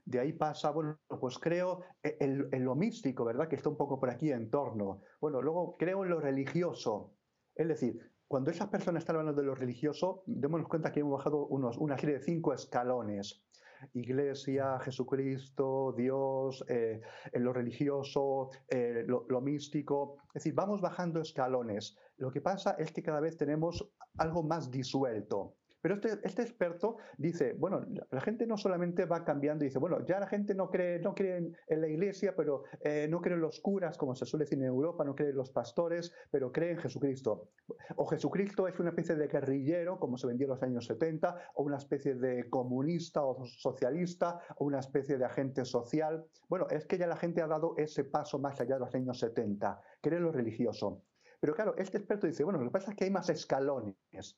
[0.04, 3.48] De ahí pasa, bueno, pues creo en, lo místico, ¿verdad?
[3.48, 5.00] Que está un poco por aquí en torno.
[5.22, 7.14] Bueno, luego creo en lo religioso.
[7.54, 11.46] Es decir, cuando esas personas están hablando de lo religioso, démonos cuenta que hemos bajado
[11.46, 13.46] unos, una serie de cinco escalones
[13.94, 17.00] iglesia, Jesucristo, Dios, eh,
[17.32, 20.16] en lo religioso, eh, lo, místico.
[20.28, 21.96] Es decir, vamos bajando escalones.
[22.16, 25.54] Lo que pasa es que cada vez tenemos algo más disuelto.
[25.86, 30.04] Pero este, este, experto dice, bueno, la gente no solamente va cambiando y dice, bueno,
[30.04, 33.40] ya la gente no cree, no cree en, la iglesia, pero eh, no cree en
[33.40, 36.72] los curas, como se suele decir en Europa, no cree en los pastores, pero cree
[36.72, 37.50] en Jesucristo.
[37.94, 41.62] O Jesucristo es una especie de guerrillero, como se vendía en los años 70, o
[41.62, 46.26] una especie de comunista o socialista, o una especie de agente social.
[46.48, 49.20] Bueno, es que ya la gente ha dado ese paso más allá de los años
[49.20, 51.04] 70, cree en lo religioso.
[51.38, 54.36] Pero claro, este experto dice, bueno, lo que pasa es que hay más escalones.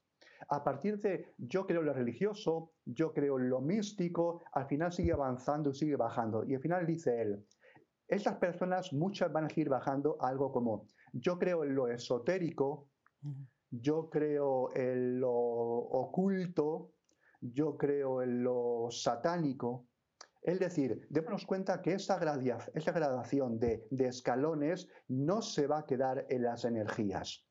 [0.49, 4.93] A partir de yo creo en lo religioso, yo creo en lo místico, al final
[4.93, 6.45] sigue avanzando y sigue bajando.
[6.45, 7.45] Y al final dice él,
[8.07, 12.89] esas personas muchas van a seguir bajando algo como yo creo en lo esotérico,
[13.71, 16.93] yo creo en lo oculto,
[17.41, 19.87] yo creo en lo satánico.
[20.41, 26.45] Es decir, démonos cuenta que esa, gradación de escalones no se va a quedar en
[26.45, 27.48] las energías.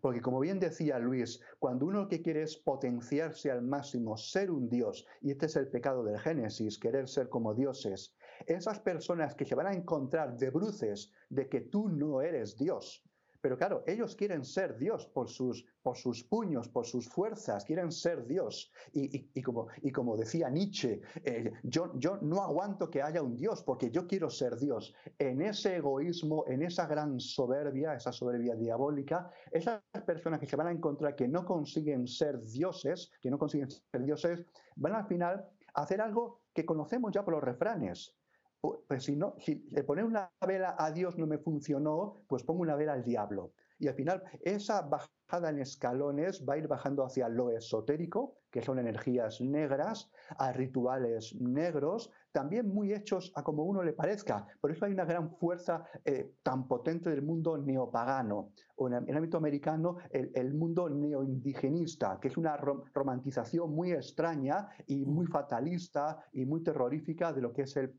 [0.00, 4.68] Porque como bien decía Luis, cuando uno que quiere es potenciarse al máximo, ser un
[4.68, 9.44] Dios, y este es el pecado del Génesis, querer ser como dioses, esas personas que
[9.44, 13.04] se van a encontrar de bruces de que tú no eres Dios,
[13.40, 17.90] pero claro, ellos quieren ser Dios por sus, por sus puños, por sus fuerzas, quieren
[17.90, 18.70] ser Dios.
[18.92, 23.62] Y, como, y como, decía Nietzsche, eh, yo, yo no aguanto que haya un Dios
[23.62, 24.94] porque yo quiero ser Dios.
[25.18, 30.66] En ese egoísmo, en esa gran soberbia, esa soberbia diabólica, esas personas que se van
[30.66, 34.44] a encontrar que no consiguen ser dioses, que no consiguen ser dioses,
[34.76, 38.19] van al final a hacer algo que conocemos ya por los refranes
[38.60, 42.76] pues si no, si poner una vela a Dios no me funcionó, pues pongo una
[42.76, 43.52] vela al diablo.
[43.78, 48.62] Y al final esa bajada en escalones va a ir bajando hacia lo esotérico, que
[48.62, 54.46] son energías negras, a rituales negros, también muy hechos a como uno le parezca.
[54.60, 59.16] Por eso hay una gran fuerza eh, tan potente del mundo neopagano, o en el
[59.16, 66.46] ámbito americano, el, mundo neoindigenista, que es una romantización muy extraña y muy fatalista y
[66.46, 67.94] muy terrorífica de lo que, es el,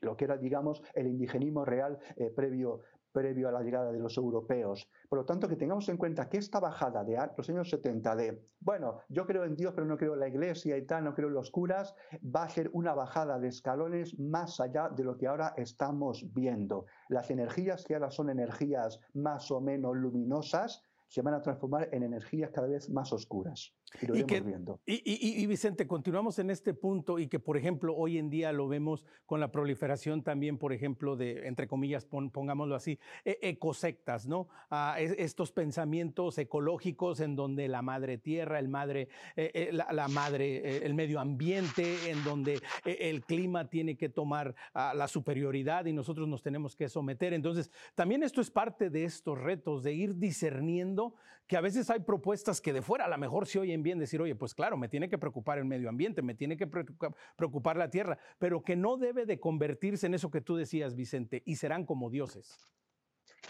[0.00, 2.80] lo, que era, digamos, el indigenismo real eh, previo,
[3.14, 4.90] previo a la llegada de los europeos.
[5.08, 8.42] Por lo tanto, que tengamos en cuenta que esta bajada de los años 70 de,
[8.60, 11.28] bueno, yo creo en Dios, pero no creo en la iglesia y tal, no creo
[11.28, 15.28] en los curas, va a ser una bajada de escalones más allá de lo que
[15.28, 16.86] ahora estamos viendo.
[17.08, 22.02] Las energías que ahora son energías más o menos luminosas, se van a transformar en
[22.02, 23.72] energías cada vez más oscuras.
[24.00, 24.80] Y lo y viendo.
[24.86, 29.04] Y, Vicente, continuamos en este punto y que, por ejemplo, hoy en día lo vemos
[29.26, 34.48] con la proliferación también, por ejemplo, de, entre comillas, pongámoslo así, e, ecosectas, ¿no?
[34.70, 40.56] Ah, estos pensamientos ecológicos en donde la madre tierra, el madre, eh, eh, la, madre,
[40.56, 45.92] eh, el medio ambiente, en donde el clima tiene que tomar ah, la superioridad y
[45.92, 47.32] nosotros nos tenemos que someter.
[47.32, 51.14] Entonces, también esto es parte de estos retos, de ir discerniendo
[51.46, 54.20] que a veces hay propuestas que de fuera a lo mejor se oyen bien decir,
[54.20, 57.88] oye, pues claro, me tiene que preocupar el medio ambiente, me tiene que preocupar la
[57.88, 61.86] tierra, pero que no debe de convertirse en eso que tú decías, Vicente, y serán
[61.86, 62.74] como dioses.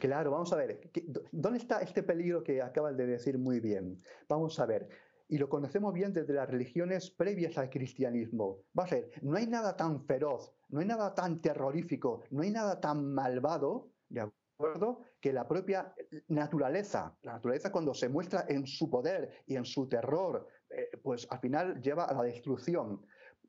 [0.00, 0.90] Claro, vamos a ver,
[1.32, 4.02] ¿dónde está este peligro que acabas de decir muy bien?
[4.28, 4.88] Vamos a ver,
[5.28, 8.58] y lo conocemos bien desde las religiones previas al cristianismo.
[8.78, 12.50] Va a ser, no hay nada tan feroz, no hay nada tan terrorífico, no hay
[12.50, 13.90] nada tan malvado.
[15.20, 15.94] Que la propia
[16.28, 21.26] naturaleza, la naturaleza cuando se muestra en su poder y en su terror, eh, pues
[21.30, 23.04] al final lleva a la destrucción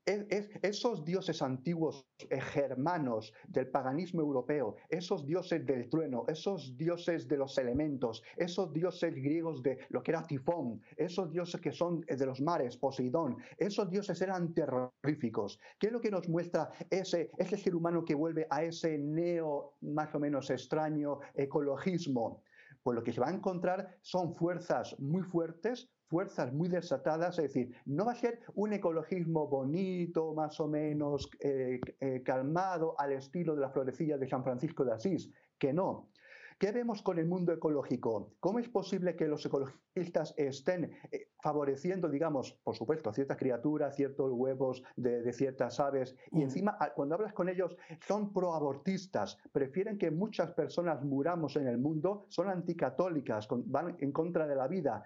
[0.06, 7.38] esos dioses antiguos eh, germanos del paganismo europeo, esos dioses del trueno, esos dioses de
[7.38, 12.16] los elementos, esos dioses griegos de lo que era Tifón, esos dioses que son eh,
[12.16, 15.60] de los mares, Poseidón, esos dioses eran terroríficos.
[15.80, 19.74] ¿Qué es lo que nos muestra ese, ese ser humano que vuelve a ese neo
[19.82, 22.44] más o menos extraño ecologismo?
[22.84, 27.54] Pues lo que se va a encontrar son fuerzas muy fuertes, fuerzas muy desatadas, es
[27.54, 33.14] decir, no va a ser un ecologismo bonito, más o menos eh, eh, calmado al
[33.14, 36.10] estilo de la florecilla de San Francisco de Asís, que no.
[36.58, 38.34] ¿Qué vemos con el mundo ecológico?
[38.40, 43.96] ¿Cómo es posible que los ecologistas estén eh, favoreciendo, digamos, por supuesto, a ciertas criaturas,
[43.96, 46.42] ciertos huevos de, ciertas aves, y mm.
[46.42, 52.26] encima cuando hablas con ellos son proabortistas, prefieren que muchas personas muramos en el mundo,
[52.30, 55.04] son anticatólicas, van en contra de la vida,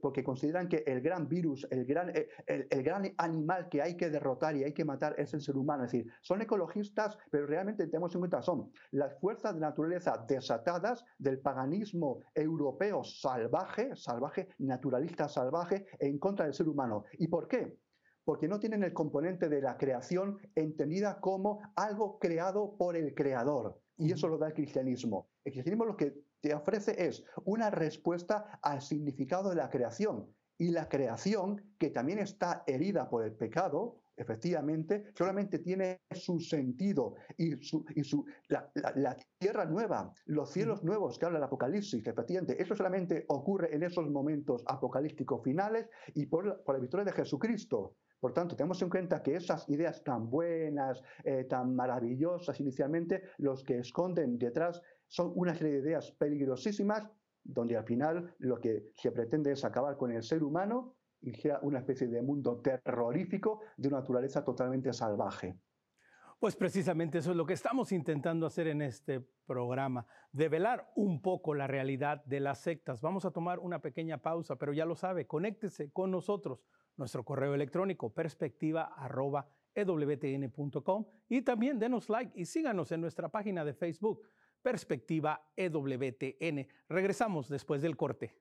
[0.00, 4.10] porque consideran que el gran virus, el gran, eh, el, gran animal que hay que
[4.10, 5.84] derrotar y hay que matar es el ser humano.
[5.84, 11.04] Es decir, son ecologistas, pero realmente tenemos en cuenta, son las fuerzas de naturaleza desatadas,
[11.18, 17.04] del paganismo europeo salvaje, salvaje, naturalista salvaje, en contra del ser humano.
[17.18, 17.78] ¿Y por qué?
[18.24, 23.80] Porque no tienen el componente de la creación entendida como algo creado por el creador.
[23.96, 25.28] Y eso lo da el cristianismo.
[25.44, 30.34] El cristianismo lo que te ofrece es una respuesta al significado de la creación.
[30.58, 37.14] Y la creación, que también está herida por el pecado, efectivamente, solamente tiene su sentido
[37.36, 42.60] y, su, y su, la, tierra nueva, los cielos nuevos que habla el Apocalipsis, efectivamente,
[42.60, 47.96] eso solamente ocurre en esos momentos apocalípticos finales y por, por la victoria de Jesucristo.
[48.20, 53.64] Por tanto, tenemos en cuenta que esas ideas tan buenas, eh, tan maravillosas inicialmente, los
[53.64, 57.08] que esconden detrás son una serie de ideas peligrosísimas,
[57.42, 60.94] donde al final lo que se pretende es acabar con el ser humano
[61.30, 65.56] sea una especie de mundo terrorífico de una naturaleza totalmente salvaje.
[66.42, 71.54] Pues precisamente eso es lo que estamos intentando hacer en este programa, develar un poco
[71.54, 73.00] la realidad de las sectas.
[73.00, 76.66] Vamos a tomar una pequeña pausa, pero ya lo sabe, conéctese con nosotros.
[76.96, 84.22] Nuestro correo electrónico perspectiva@ewtn.com y también denos like y síganos en nuestra página de Facebook
[84.62, 86.66] Perspectiva EWTN.
[86.88, 88.34] Regresamos después del corte.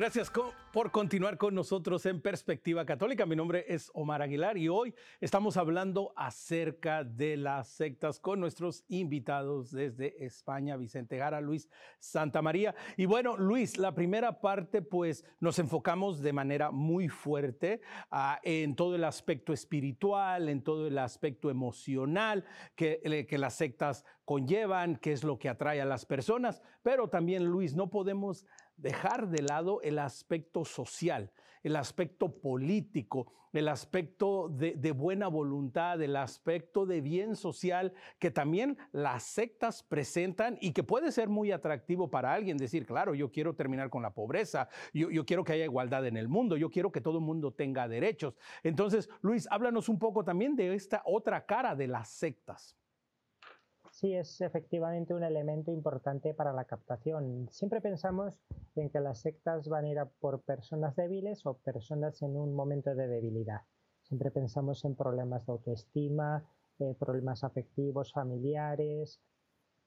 [0.00, 0.32] Gracias.
[0.72, 3.26] por continuar con nosotros en Perspectiva Católica.
[3.26, 8.84] Mi nombre es Omar Aguilar y hoy estamos hablando acerca de las sectas con nuestros
[8.88, 12.74] invitados desde España, Vicente Gara, Luis Santa María.
[12.96, 18.76] Y bueno, Luis, la primera parte pues nos enfocamos de manera muy fuerte uh, en
[18.76, 24.94] todo el aspecto espiritual, en todo el aspecto emocional que, eh, que las sectas conllevan,
[24.96, 28.46] qué es lo que atrae a las personas, pero también Luis, no podemos
[28.80, 31.30] dejar de lado el aspecto social,
[31.62, 38.78] el aspecto político, el aspecto de, buena voluntad, el aspecto de bien social que también
[38.92, 43.54] las sectas presentan y que puede ser muy atractivo para alguien decir, claro, yo quiero
[43.54, 46.92] terminar con la pobreza, yo, yo quiero que haya igualdad en el mundo, yo quiero
[46.92, 48.34] que todo el mundo tenga derechos.
[48.62, 52.79] Entonces, Luis, háblanos un poco también de esta otra cara de las sectas.
[54.00, 57.46] Sí, es efectivamente un elemento importante para la captación.
[57.50, 58.40] Siempre pensamos
[58.74, 62.54] en que las sectas van a ir a por personas débiles o personas en un
[62.54, 63.60] momento de debilidad.
[64.00, 66.42] Siempre pensamos en problemas de autoestima,
[66.78, 69.20] eh, problemas afectivos, familiares,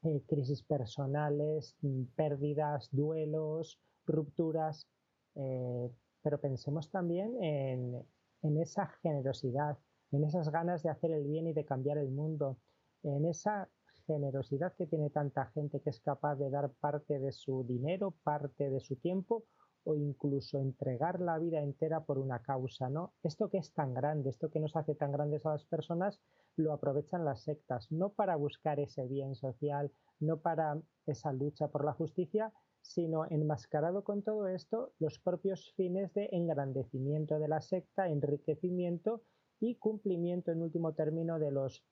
[0.04, 4.88] eh, crisis personales, mm, pérdidas, duelos, rupturas.
[5.34, 5.89] Eh,
[6.21, 8.06] pero pensemos también en,
[8.43, 9.76] en esa generosidad,
[10.12, 12.58] en esas ganas de hacer el bien y de cambiar el mundo,
[13.02, 13.67] en esa
[14.05, 18.69] generosidad que tiene tanta gente que es capaz de dar parte de su dinero, parte
[18.69, 19.45] de su tiempo
[19.85, 23.13] o incluso entregar la vida entera por una causa, ¿no?
[23.21, 26.21] Esto que es tan grande, esto que nos hace tan grandes a las personas,
[26.55, 31.83] lo aprovechan las sectas, no para buscar ese bien social, no para esa lucha por
[31.83, 38.09] la justicia, sino enmascarado con todo esto los propios fines de engrandecimiento de la secta,
[38.09, 39.21] enriquecimiento
[39.59, 41.83] y cumplimiento en último término de los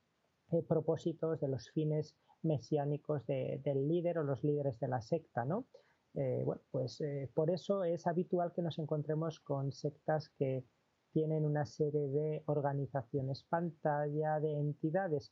[0.51, 5.45] eh, propósitos, de los fines mesiánicos de, del líder o los líderes de la secta,
[5.45, 5.65] ¿no?
[6.13, 10.65] Eh, bueno, pues eh, por eso es habitual que nos encontremos con sectas que
[11.13, 15.31] tienen una serie de organizaciones pantalla, de entidades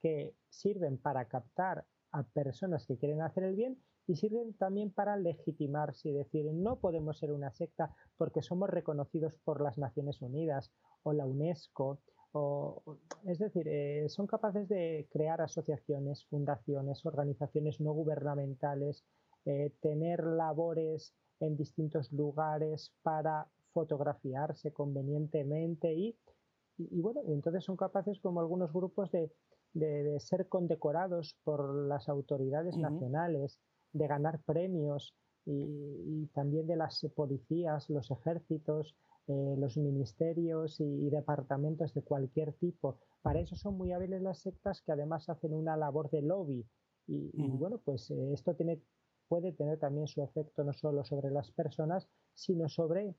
[0.00, 5.16] que sirven para captar a personas que quieren hacer el bien y sirven también para
[5.16, 10.72] legitimarse y decir no podemos ser una secta porque somos reconocidos por las Naciones Unidas
[11.02, 12.00] o la UNESCO
[12.32, 12.82] o,
[13.24, 19.04] es decir, eh, son capaces de crear asociaciones, fundaciones, organizaciones no gubernamentales,
[19.44, 26.16] eh, tener labores en distintos lugares para fotografiarse convenientemente y,
[26.78, 29.30] y, bueno, entonces son capaces como algunos grupos de,
[29.74, 32.90] de, de ser condecorados por las autoridades uh -huh.
[32.90, 33.58] nacionales,
[33.92, 35.14] de ganar premios
[35.46, 38.94] y, y, también de las policías, los ejércitos,
[39.28, 42.98] eh, los ministerios y, y, departamentos de cualquier tipo.
[43.22, 46.66] Para eso son muy hábiles las sectas que además hacen una labor de lobby.
[47.06, 48.80] Y, y bueno, pues eh, esto tiene,
[49.28, 53.14] puede tener también su efecto no solo sobre las personas, sino sobre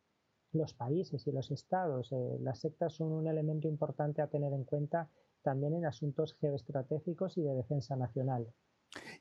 [0.53, 2.11] los países y los estados.
[2.11, 5.09] Eh, las sectas son un elemento importante a tener en cuenta
[5.41, 8.47] también en asuntos geoestratégicos y de defensa nacional.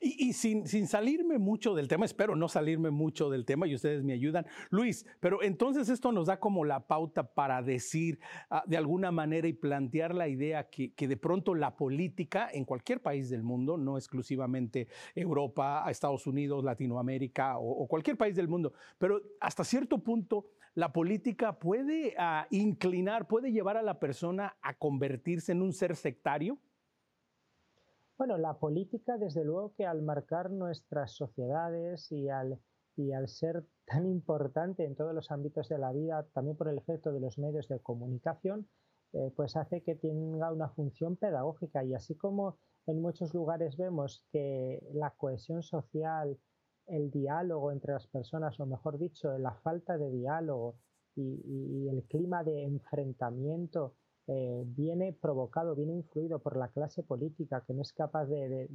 [0.01, 4.03] Y, sin, sin, salirme mucho del tema, espero no salirme mucho del tema y ustedes
[4.03, 8.75] me ayudan, Luis, pero entonces esto nos da como la pauta para decir uh, de
[8.75, 13.29] alguna manera y plantear la idea que, que, de pronto la política en cualquier país
[13.29, 19.63] del mundo, no exclusivamente Europa, Estados Unidos, Latinoamérica o, cualquier país del mundo, pero hasta
[19.63, 25.61] cierto punto la política puede uh, inclinar, puede llevar a la persona a convertirse en
[25.61, 26.57] un ser sectario.
[28.21, 32.59] Bueno, la política, desde luego que al marcar nuestras sociedades y al,
[32.95, 36.77] y al ser tan importante en todos los ámbitos de la vida, también por el
[36.77, 38.69] efecto de los medios de comunicación,
[39.13, 41.83] eh, pues hace que tenga una función pedagógica.
[41.83, 46.37] Y así como en muchos lugares vemos que la cohesión social,
[46.85, 50.75] el diálogo entre las personas, o mejor dicho, la falta de diálogo
[51.15, 53.95] y, y el clima de enfrentamiento
[54.33, 58.69] eh, viene provocado, viene influido por la clase política que no es capaz de,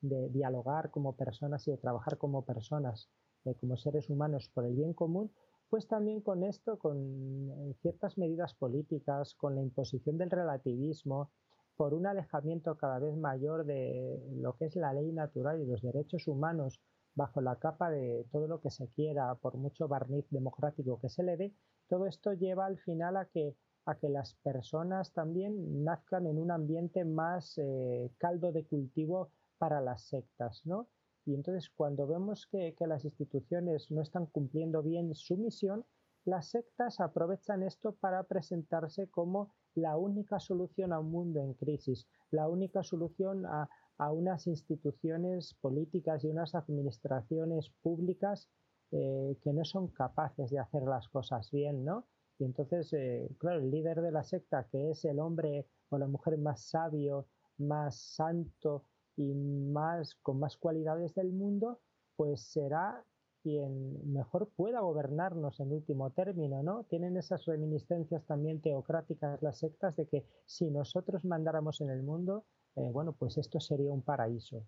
[0.00, 3.10] dialogar como personas y de trabajar como personas,
[3.44, 5.30] eh, como seres humanos por el bien común,
[5.68, 11.32] pues también con esto, con eh, ciertas medidas políticas, con la imposición del relativismo,
[11.76, 15.82] por un alejamiento cada vez mayor de lo que es la ley natural y los
[15.82, 16.80] derechos humanos
[17.14, 21.24] bajo la capa de todo lo que se quiera, por mucho barniz democrático que se
[21.24, 21.52] le dé,
[21.88, 23.54] todo esto lleva al final a que
[23.88, 29.80] a que las personas también nazcan en un ambiente más eh, caldo de cultivo para
[29.80, 30.88] las sectas, ¿no?
[31.24, 35.86] Y entonces cuando vemos que, las instituciones no están cumpliendo bien su misión,
[36.26, 42.06] las sectas aprovechan esto para presentarse como la única solución a un mundo en crisis,
[42.30, 48.50] la única solución a, a unas instituciones políticas y unas administraciones públicas
[48.90, 52.06] eh, que no son capaces de hacer las cosas bien, ¿no?
[52.38, 56.06] Y entonces, eh, claro, el líder de la secta, que es el hombre o la
[56.06, 57.26] mujer más sabio,
[57.58, 58.84] más santo
[59.16, 61.80] y más con más cualidades del mundo,
[62.16, 63.04] pues será
[63.42, 66.84] quien mejor pueda gobernarnos en último término, ¿no?
[66.84, 72.44] Tienen esas reminiscencias también teocráticas las sectas de que si nosotros mandáramos en el mundo,
[72.76, 74.64] eh, bueno, pues esto sería un paraíso.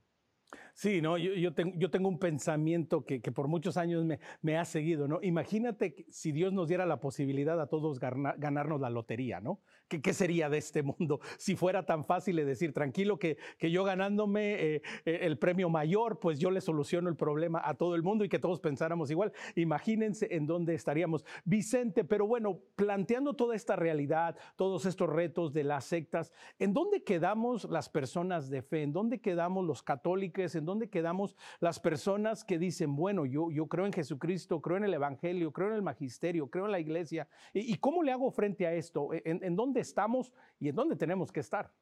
[0.80, 4.56] Sí, no, yo, tengo, yo tengo un pensamiento que, que por muchos años me, me,
[4.56, 5.18] ha seguido, ¿no?
[5.20, 9.60] Imagínate si Dios nos diera la posibilidad a todos ganarnos la lotería, ¿no?
[9.88, 13.70] ¿Qué, ¿Qué, sería de este mundo si fuera tan fácil de decir, tranquilo, que, que
[13.70, 17.94] yo ganándome eh, eh, el premio mayor, pues yo le soluciono el problema a todo
[17.94, 19.32] el mundo y que todos pensáramos igual?
[19.56, 21.26] Imagínense en dónde estaríamos.
[21.44, 27.04] Vicente, pero bueno, planteando toda esta realidad, todos estos retos de las sectas, ¿en dónde
[27.04, 28.82] quedamos las personas de fe?
[28.84, 30.54] ¿En dónde quedamos los católicos?
[30.54, 34.84] ¿En dónde quedamos las personas que dicen, bueno, yo, yo creo en Jesucristo, creo en
[34.84, 37.28] el Evangelio, creo en el Magisterio, creo en la Iglesia?
[37.52, 39.10] ¿Y, cómo le hago frente a esto?
[39.12, 41.72] ¿En, ¿En dónde estamos y en dónde tenemos que estar?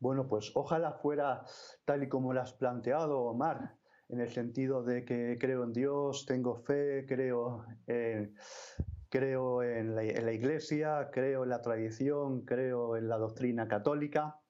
[0.00, 1.44] Bueno, pues ojalá fuera
[1.84, 3.76] tal y como lo has planteado, Omar,
[4.08, 7.64] en el sentido de que creo en Dios, tengo fe, creo
[9.08, 14.40] creo en la Iglesia, creo en la tradición, creo en la doctrina católica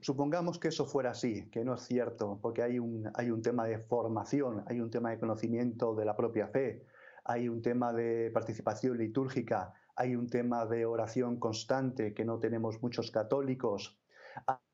[0.00, 3.66] supongamos que eso fuera así, que no es cierto, porque hay un, hay un tema
[3.66, 6.84] de formación, hay un tema de conocimiento de la propia fe,
[7.24, 12.82] hay un tema de participación litúrgica, hay un tema de oración constante que no tenemos
[12.82, 13.98] muchos católicos,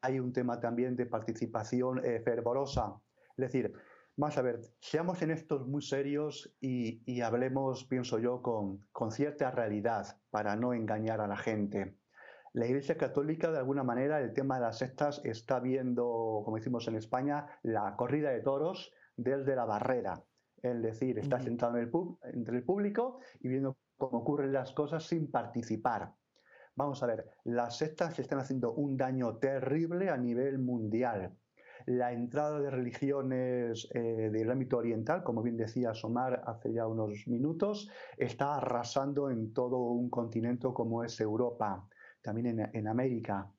[0.01, 2.97] hay un tema también de participación eh, fervorosa.
[3.37, 3.75] Es decir,
[4.17, 9.13] vamos a ver, seamos en estos muy serios y, y hablemos, pienso yo, con, con
[9.13, 12.01] cierta realidad para no engañar a la gente
[12.53, 16.89] la Iglesia Católica, de alguna manera, el tema de las sectas está viendo, como decimos
[16.89, 20.25] en España, la corrida de toros desde la barrera.
[20.61, 21.93] Es decir, está sentado en el
[22.35, 26.13] entre el público y viendo cómo ocurren las cosas sin participar.
[26.75, 31.37] Vamos a ver, las sectas están haciendo un daño terrible a nivel mundial.
[31.87, 37.27] La entrada de religiones eh, del ámbito oriental, como bien decía Somar hace ya unos
[37.29, 37.89] minutos,
[38.19, 41.89] está arrasando en todo un continente como es Europa
[42.23, 43.51] también en, América.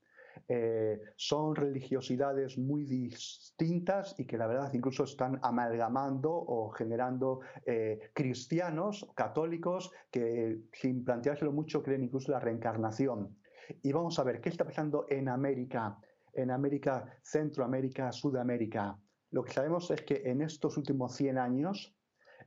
[0.47, 8.11] Eh, son religiosidades muy distintas y que la verdad incluso están amalgamando o generando eh,
[8.13, 13.37] cristianos, católicos, que sin planteárselo mucho creen incluso la reencarnación.
[13.81, 15.97] Y vamos a ver qué está pasando en América,
[16.33, 18.97] en América, Centroamérica, Sudamérica.
[19.31, 21.95] Lo que sabemos es que en estos últimos 100 años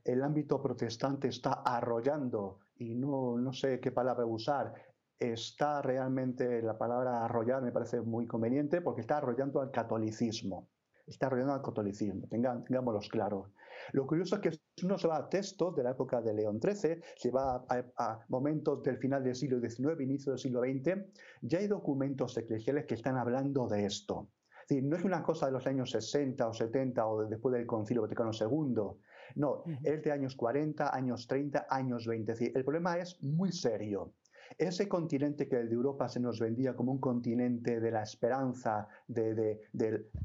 [0.03, 4.73] el ámbito protestante está arrollando, y no, no sé qué palabra usar,
[5.19, 10.69] está realmente, la palabra arrollar me parece muy conveniente porque está arrollando al catolicismo.
[11.07, 13.51] Está arrollando al catolicismo, tengan, tengámoslo claro.
[13.91, 17.01] Lo curioso es que uno se va a textos de la época de León XIII,
[17.15, 21.05] se va a, momentos del final del siglo XIX, inicio del siglo XX,
[21.41, 24.29] ya hay documentos eclesiales que están hablando de esto.
[24.63, 27.67] Es decir, no es una cosa de los años 60 o 70 o después del
[27.67, 28.97] Concilio Vaticano II.
[29.35, 32.33] No, es de años 40, años 30, años 20.
[32.55, 34.13] el problema es muy serio.
[34.57, 38.87] Ese continente que el de Europa se nos vendía como un continente de la esperanza,
[39.07, 39.59] de,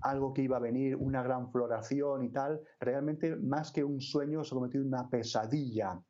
[0.02, 4.44] algo que iba a venir, una gran floración y tal, realmente más que un sueño
[4.44, 6.00] se ha convertido en una pesadilla.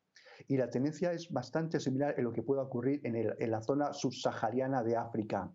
[0.47, 3.93] Y la tendencia es bastante similar en lo que puede ocurrir en, en la zona
[3.93, 5.51] subsahariana de África.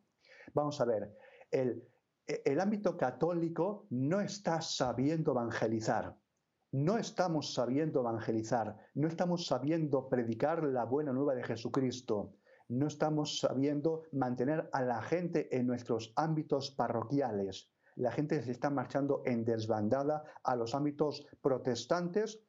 [0.54, 1.12] Vamos a ver,
[1.50, 1.84] el,
[2.26, 6.16] el ámbito católico no está sabiendo evangelizar.
[6.72, 12.34] No estamos sabiendo evangelizar, no estamos sabiendo predicar la buena nueva de Jesucristo
[12.68, 17.70] no estamos sabiendo mantener a la gente en nuestros ámbitos parroquiales.
[17.96, 22.42] La gente se está marchando en desbandada a los ámbitos protestantes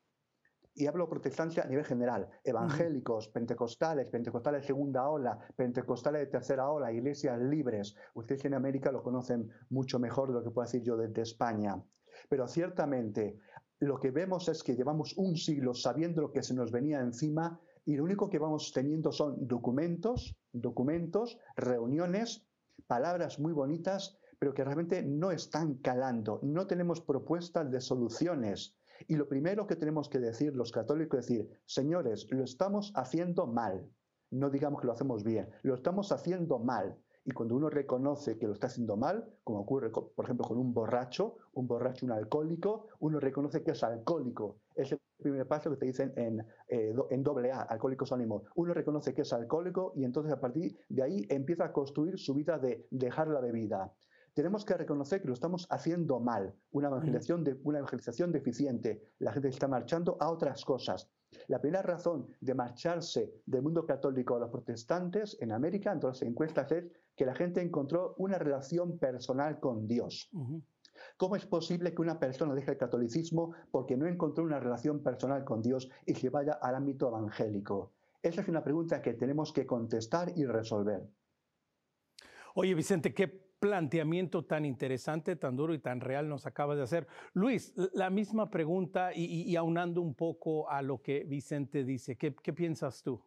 [0.74, 6.70] y hablo protestantes a nivel general, evangélicos, pentecostales, pentecostales de segunda ola, pentecostales de tercera
[6.70, 7.96] ola, iglesias libres.
[8.14, 11.82] Ustedes en América lo conocen mucho mejor de lo que puedo decir yo desde España.
[12.30, 13.40] Pero ciertamente
[13.80, 17.60] lo que vemos es que llevamos un siglo sabiendo lo que se nos venía encima
[17.88, 22.46] y lo único que vamos teniendo son documentos, documentos, reuniones,
[22.86, 26.42] palabras muy bonitas, pero que realmente no están calando.
[26.44, 28.76] No tenemos propuestas de soluciones.
[29.08, 33.48] Y lo primero que tenemos que decir los católicos es decir, señores, lo estamos haciendo
[33.48, 33.90] mal.
[34.32, 36.98] No digamos que lo hacemos bien, lo estamos haciendo mal.
[37.24, 40.74] Y cuando uno reconoce que lo está haciendo mal, como ocurre, por ejemplo, con un
[40.74, 44.58] borracho, un borracho, un alcohólico, uno reconoce que es alcohólico.
[44.78, 48.44] Es el primer paso que te dicen en, eh, en doble A, Alcohólicos Anónimos.
[48.56, 52.34] Uno reconoce que es alcohólico y entonces a partir de ahí empieza a construir su
[52.36, 53.92] vida de dejar la bebida.
[54.34, 59.02] tenemos que reconocer que lo estamos haciendo mal, una evangelización, de, una evangelización deficiente.
[59.18, 61.10] La gente está marchando a otras cosas.
[61.48, 66.22] La primera razón de marcharse del mundo católico a los protestantes en América, en todas
[66.22, 70.30] las encuestas, es que la gente encontró una relación personal con Dios.
[71.18, 75.44] ¿Cómo es posible que una persona deje el catolicismo porque no encontró una relación personal
[75.44, 77.92] con Dios y se vaya al ámbito evangélico?
[78.22, 81.10] Esa es una pregunta que tenemos que contestar y resolver.
[82.54, 87.08] Oye, Vicente, qué planteamiento tan interesante, tan duro y tan real nos acabas de hacer.
[87.34, 93.02] Luis, la misma pregunta y, aunando un poco a lo que Vicente dice, ¿qué, piensas
[93.02, 93.20] tú?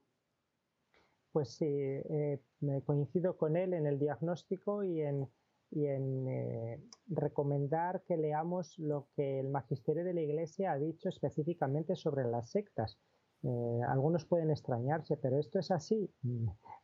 [1.32, 5.28] Pues sí, eh, me coincido con él en el diagnóstico y en,
[5.72, 12.24] eh, recomendar que leamos lo que el magisterio de la Iglesia ha dicho específicamente sobre
[12.24, 12.98] las sectas.
[13.42, 16.10] Eh, algunos pueden extrañarse, pero esto es así.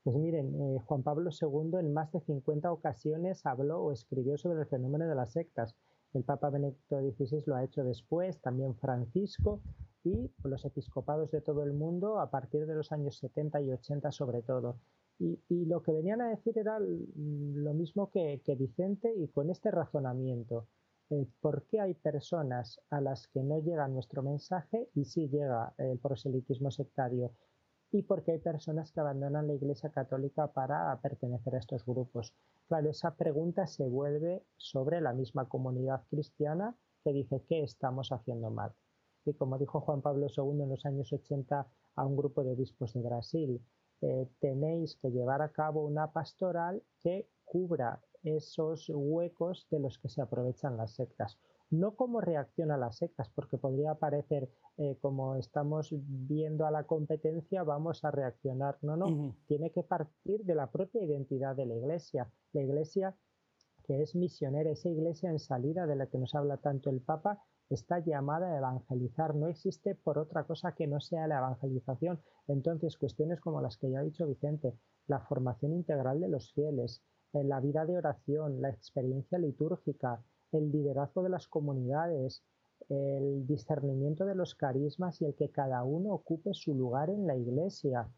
[0.03, 4.61] Pues miren, eh, Juan Pablo II en más de 50 ocasiones habló o escribió sobre
[4.61, 5.77] el fenómeno de las sectas.
[6.15, 9.61] El Papa Benedicto XVI lo ha hecho después, también Francisco
[10.03, 14.11] y los episcopados de todo el mundo a partir de los años 70 y 80
[14.13, 14.79] sobre todo.
[15.19, 20.67] Y, lo que venían a decir era lo mismo que Vicente y con este razonamiento.
[21.09, 25.73] Eh, por qué hay personas a las que no llega nuestro mensaje y sí llega
[25.79, 27.33] el proselitismo sectario
[27.93, 32.35] y por qué hay personas que abandonan la Iglesia Católica para pertenecer a estos grupos.
[32.69, 38.51] Claro, esa pregunta se vuelve sobre la misma comunidad cristiana que dice qué estamos haciendo
[38.51, 38.73] mal.
[39.25, 42.93] Y como dijo Juan Pablo II en los años 80 a un grupo de obispos
[42.95, 43.61] de Brasil,
[44.03, 50.09] eh, tenéis que llevar a cabo una pastoral que cubra esos huecos de los que
[50.09, 51.39] se aprovechan las sectas.
[51.71, 56.85] No como reacción a las sectas, porque podría parecer eh, como estamos viendo a la
[56.85, 58.79] competencia, vamos a reaccionar.
[58.83, 62.31] No, no, tiene que partir de la propia identidad de la iglesia.
[62.53, 63.17] La iglesia
[63.87, 67.43] que es misionera, esa iglesia en salida de la que nos habla tanto el Papa,
[67.71, 72.21] está llamada a evangelizar, no existe por otra cosa que no sea la evangelización.
[72.49, 74.75] Entonces, cuestiones como las que ya ha dicho Vicente,
[75.07, 77.03] la formación integral de los fieles,
[77.33, 82.43] la vida de oración, la experiencia litúrgica, el liderazgo de las comunidades,
[82.89, 87.37] el discernimiento de los carismas y el que cada uno ocupe su lugar en la
[87.37, 88.09] iglesia,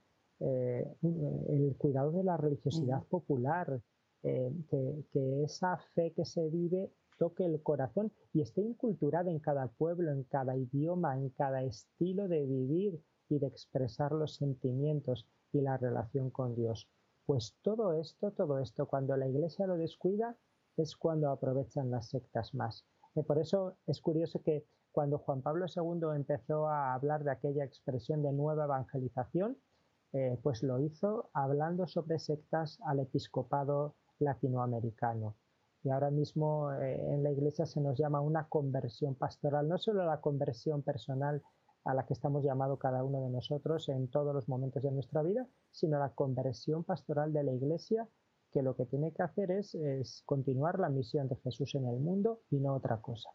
[0.41, 3.81] eh, el cuidado de la religiosidad popular,
[4.23, 9.69] eh, que, esa fe que se vive toque el corazón y esté inculturada en cada
[9.69, 15.61] pueblo, en cada idioma, en cada estilo de vivir y de expresar los sentimientos y
[15.61, 16.89] la relación con Dios.
[17.27, 20.37] Pues todo esto, todo esto, cuando la iglesia lo descuida,
[20.77, 22.87] es cuando aprovechan las sectas más.
[23.15, 27.65] Y por eso es curioso que cuando Juan Pablo II empezó a hablar de aquella
[27.65, 29.59] expresión de nueva evangelización,
[30.13, 35.37] eh, pues lo hizo hablando sobre sectas al episcopado latinoamericano.
[35.85, 40.05] Y ahora mismo eh, en la iglesia se nos llama una conversión pastoral, no solo
[40.05, 41.43] la conversión personal
[41.85, 45.23] a la que estamos llamados cada uno de nosotros en todos los momentos de nuestra
[45.23, 48.09] vida, sino la conversión pastoral de la Iglesia,
[48.53, 52.01] que lo que tiene que hacer es, es continuar la misión de Jesús en el
[52.01, 53.31] mundo y no otra cosa.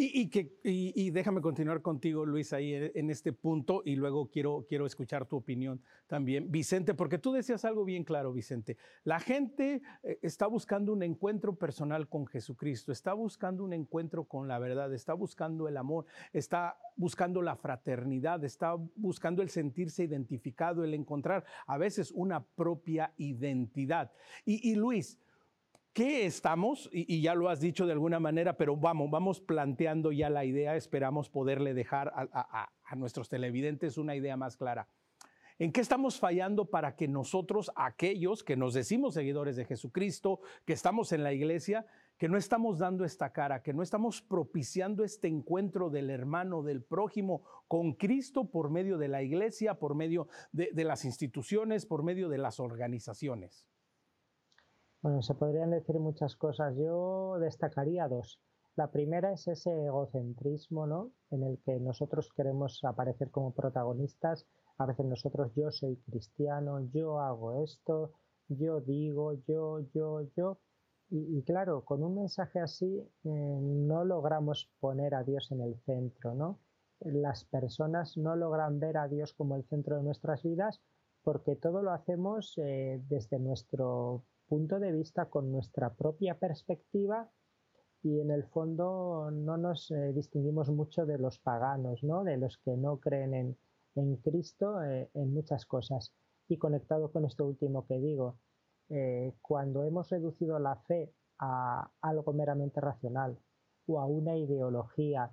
[0.00, 4.86] Y, que, y, déjame continuar contigo, Luis, ahí en este punto y luego quiero, quiero
[4.86, 8.76] escuchar tu opinión también, Vicente, porque tú decías algo bien claro, Vicente.
[9.02, 14.46] La gente eh, está buscando un encuentro personal con Jesucristo, está buscando un encuentro con
[14.46, 20.84] la verdad, está buscando el amor, está buscando la fraternidad, está buscando el sentirse identificado,
[20.84, 24.12] el encontrar a veces una propia identidad.
[24.44, 25.18] y, y Luis,
[25.98, 26.88] ¿Qué estamos?
[26.92, 30.76] Y, ya lo has dicho de alguna manera, pero vamos, vamos planteando ya la idea,
[30.76, 34.86] esperamos poderle dejar a, nuestros televidentes una idea más clara.
[35.58, 40.72] ¿En qué estamos fallando para que nosotros, aquellos que nos decimos seguidores de Jesucristo, que
[40.72, 41.84] estamos en la iglesia,
[42.16, 46.84] que no estamos dando esta cara, que no estamos propiciando este encuentro del hermano, del
[46.84, 52.28] prójimo con Cristo por medio de la iglesia, por medio de las instituciones, por medio
[52.28, 53.66] de las organizaciones?
[55.00, 56.74] Bueno, se podrían decir muchas cosas.
[56.76, 58.40] Yo destacaría dos.
[58.74, 61.12] La primera es ese egocentrismo, ¿no?
[61.30, 64.46] En el que nosotros queremos aparecer como protagonistas.
[64.76, 68.12] A veces nosotros, yo soy cristiano, yo hago esto,
[68.48, 70.58] yo digo, yo, yo, yo.
[71.10, 76.34] Y, claro, con un mensaje así eh, no logramos poner a Dios en el centro,
[76.34, 76.58] ¿no?
[77.00, 80.80] Las personas no logran ver a Dios como el centro de nuestras vidas
[81.22, 87.30] porque todo lo hacemos eh, desde nuestro punto de vista, con nuestra propia perspectiva
[88.02, 92.24] y en el fondo no nos eh, distinguimos mucho de los paganos, ¿no?
[92.24, 96.12] de los que no creen en, Cristo eh, en muchas cosas.
[96.48, 98.38] Y conectado con esto último que digo,
[98.88, 103.38] eh, cuando hemos reducido la fe a algo meramente racional
[103.86, 105.32] o a una ideología,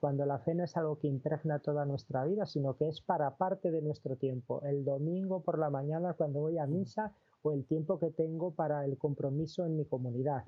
[0.00, 3.36] cuando la fe no es algo que impregna toda nuestra vida, sino que es para
[3.36, 4.62] parte de nuestro tiempo.
[4.62, 7.12] El domingo por la mañana cuando voy a misa
[7.42, 10.44] o el tiempo que tengo para el compromiso en mi comunidad.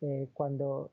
[0.00, 0.92] Eh, cuando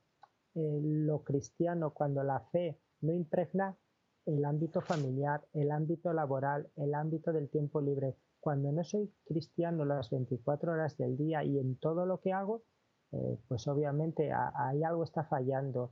[0.55, 3.77] eh, lo cristiano, cuando la fe no impregna
[4.25, 8.15] el ámbito familiar, el ámbito laboral, el ámbito del tiempo libre.
[8.39, 12.63] Cuando no soy cristiano las 24 horas del día y en todo lo que hago,
[13.47, 15.91] pues obviamente ahí algo está fallando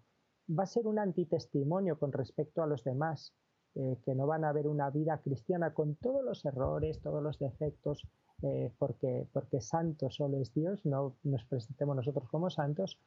[0.49, 3.33] va a ser un antitestimonio con respecto a los demás,
[3.75, 7.37] eh, que no van a ver una vida cristiana con todos los errores, todos los
[7.37, 8.07] defectos,
[8.41, 12.99] eh, porque, porque santo solo es Dios, no nos presentemos nosotros como santos,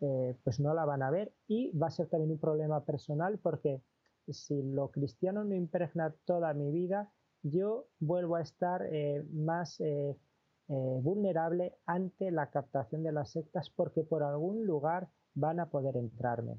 [0.00, 3.38] eh, pues no la van a ver y va a ser también un problema personal
[3.38, 3.80] porque
[4.28, 7.10] si lo cristiano no impregna toda mi vida,
[7.42, 8.88] yo vuelvo a estar
[9.32, 9.82] más
[10.68, 16.58] vulnerable ante la captación de las sectas porque por algún lugar van a poder entrarme.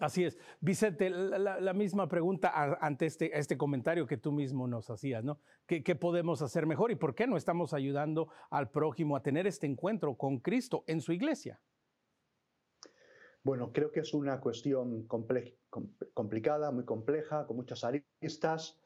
[0.00, 0.36] Así es.
[0.60, 5.38] Vicente, la, misma pregunta ante este, este, comentario que tú mismo nos hacías, ¿no?
[5.66, 9.66] ¿Qué, podemos hacer mejor y por qué no estamos ayudando al prójimo a tener este
[9.66, 11.60] encuentro con Cristo en su iglesia?
[13.44, 18.80] Bueno, creo que es una cuestión complicada, muy compleja, con muchas aristas,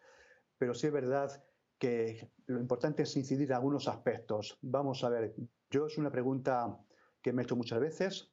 [0.59, 1.42] pero sí es verdad
[1.78, 4.59] que lo importante es incidir en algunos aspectos.
[4.61, 5.34] Vamos a ver,
[5.70, 6.76] yo es una pregunta
[7.22, 8.30] que me he hecho muchas veces.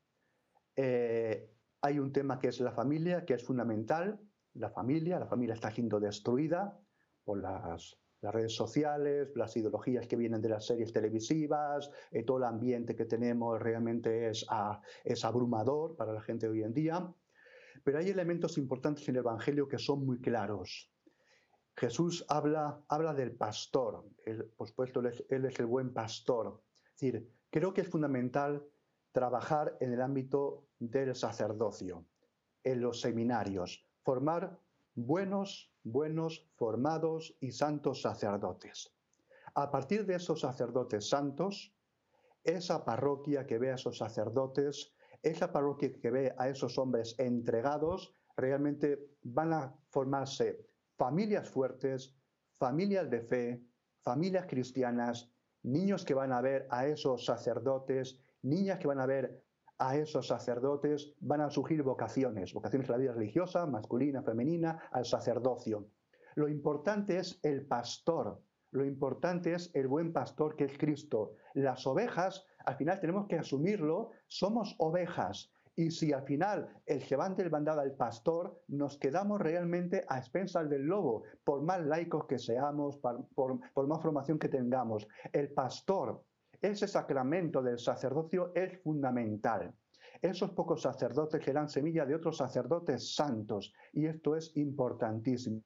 [0.76, 1.55] Eh,
[1.86, 4.20] hay un tema que es la familia, que es fundamental.
[4.56, 6.80] La familia, la familia está siendo destruida
[7.24, 12.46] por las, redes sociales, las ideologías que vienen de las series televisivas, eh, todo el
[12.46, 14.48] ambiente que tenemos realmente es,
[15.04, 17.14] es abrumador para la gente hoy en día.
[17.84, 20.92] Pero hay elementos importantes en el Evangelio que son muy claros.
[21.78, 24.04] Jesús habla, habla del pastor,
[24.58, 26.64] por supuesto, él es, él es el buen pastor.
[26.96, 28.66] Es decir, creo que es fundamental
[29.12, 32.06] trabajar en el ámbito del sacerdocio,
[32.64, 34.60] en los seminarios, formar
[34.94, 38.92] buenos, buenos, formados y santos sacerdotes.
[39.54, 41.74] A partir de esos sacerdotes santos,
[42.44, 48.14] esa parroquia que ve a esos sacerdotes, esa parroquia que ve a esos hombres entregados,
[48.36, 50.68] realmente van a formarse
[50.98, 52.16] familias fuertes,
[52.58, 53.64] familias de fe,
[54.02, 55.32] familias cristianas,
[55.64, 59.44] niños que van a ver a esos sacerdotes niñas que van a ver
[59.78, 65.06] a esos sacerdotes, van a surgir vocaciones, vocaciones a la vida religiosa, masculina, femenina, al
[65.06, 65.88] sacerdocio.
[66.36, 71.36] Lo importante es el pastor, lo importante es el buen pastor que es Cristo.
[71.54, 75.52] Las ovejas, al final tenemos que asumirlo, somos ovejas.
[75.78, 80.70] Y si al final el llevante del bandada al pastor, nos quedamos realmente a expensas
[80.70, 85.08] del lobo, por más laicos que seamos, por más formación que tengamos.
[85.34, 86.24] El pastor
[86.62, 89.74] ese sacramento del sacerdocio es fundamental.
[90.22, 95.62] Esos pocos sacerdotes serán semilla de otros sacerdotes santos y esto es importantísimo.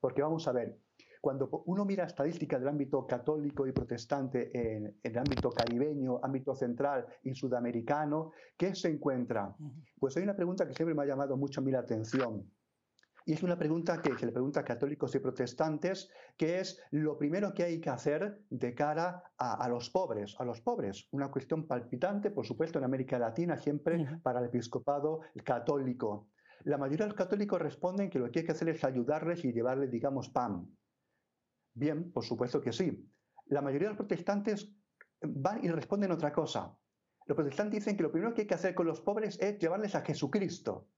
[0.00, 0.76] Porque vamos a ver,
[1.20, 7.06] cuando uno mira estadísticas del ámbito católico y protestante en, el ámbito caribeño, ámbito central
[7.22, 9.54] y sudamericano, ¿qué se encuentra?
[9.98, 12.50] Pues hay una pregunta que siempre me ha llamado mucho a mí la atención.
[13.26, 17.16] Y es una pregunta que se le pregunta a católicos y protestantes, que es lo
[17.16, 21.08] primero que hay que hacer de cara a, los pobres, a los pobres.
[21.10, 26.28] Una cuestión palpitante, por supuesto, en América Latina, siempre para el episcopado católico.
[26.64, 29.52] La mayoría de los católicos responden que lo que hay que hacer es ayudarles y
[29.52, 30.76] llevarles, digamos, pan.
[31.72, 33.10] Bien, por supuesto que sí.
[33.46, 34.70] La mayoría de los protestantes
[35.22, 36.76] van y responden otra cosa.
[37.26, 39.94] Los protestantes dicen que lo primero que hay que hacer con los pobres es llevarles
[39.94, 40.88] a Jesucristo.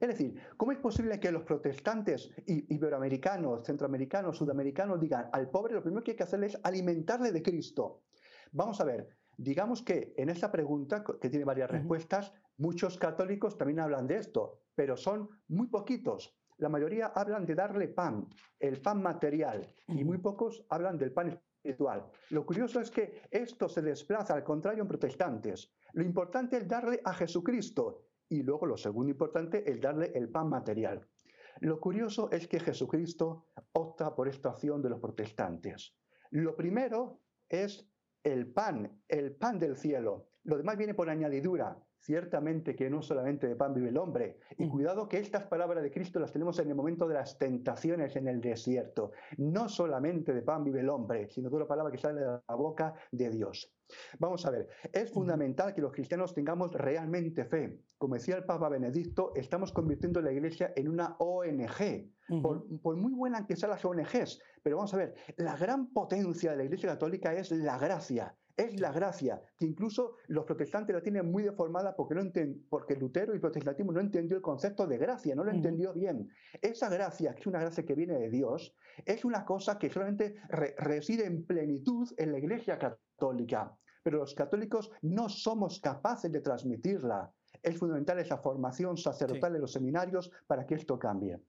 [0.00, 5.82] Es decir, ¿cómo es posible que los protestantes iberoamericanos, centroamericanos, sudamericanos digan al pobre lo
[5.82, 8.04] primero que hay que hacer es alimentarle de Cristo?
[8.52, 13.80] Vamos a ver, digamos que en esta pregunta, que tiene varias respuestas, muchos católicos también
[13.80, 16.34] hablan de esto, pero son muy poquitos.
[16.56, 18.28] La mayoría hablan de darle pan,
[18.60, 22.10] el pan material, y muy pocos hablan del pan espiritual.
[22.30, 25.70] Lo curioso es que esto se desplaza al contrario en protestantes.
[25.92, 30.48] Lo importante es darle a Jesucristo y luego lo segundo importante es darle el pan
[30.48, 31.06] material.
[31.60, 35.94] Lo curioso es que Jesucristo opta por esta acción de los protestantes.
[36.30, 37.86] Lo primero es
[38.24, 40.30] el pan, el pan del cielo.
[40.44, 41.78] Lo demás viene por añadidura.
[42.02, 44.38] Ciertamente que no solamente de pan vive el hombre.
[44.58, 44.70] Y mm.
[44.70, 48.26] cuidado que estas palabras de Cristo las tenemos en el momento de las tentaciones en
[48.26, 49.12] el desierto.
[49.36, 52.54] No solamente de pan vive el hombre, sino de la palabra que sale de la
[52.56, 53.72] boca de Dios.
[54.18, 57.78] Vamos a ver, es fundamental que los cristianos tengamos realmente fe.
[57.98, 62.10] Como decía el Papa Benedicto, estamos convirtiendo la Iglesia en una ONG,
[62.42, 64.40] por, muy buena que sean las ONGs.
[64.64, 68.78] Pero vamos a ver, la gran potencia de la Iglesia Católica es la gracia, Es
[68.80, 72.22] la gracia, que incluso los protestantes la tienen muy deformada porque, no
[72.68, 76.28] porque Lutero y el protestantismo no entendió el concepto de gracia, no lo entendió bien.
[76.60, 78.74] Esa gracia, que es una gracia que viene de Dios,
[79.06, 80.36] es una cosa que solamente
[80.78, 83.74] reside en plenitud en la Iglesia católica.
[84.02, 87.32] Pero los católicos no somos capaces de transmitirla.
[87.62, 91.40] Es fundamental esa formación sacerdotal en los seminarios para que esto cambie.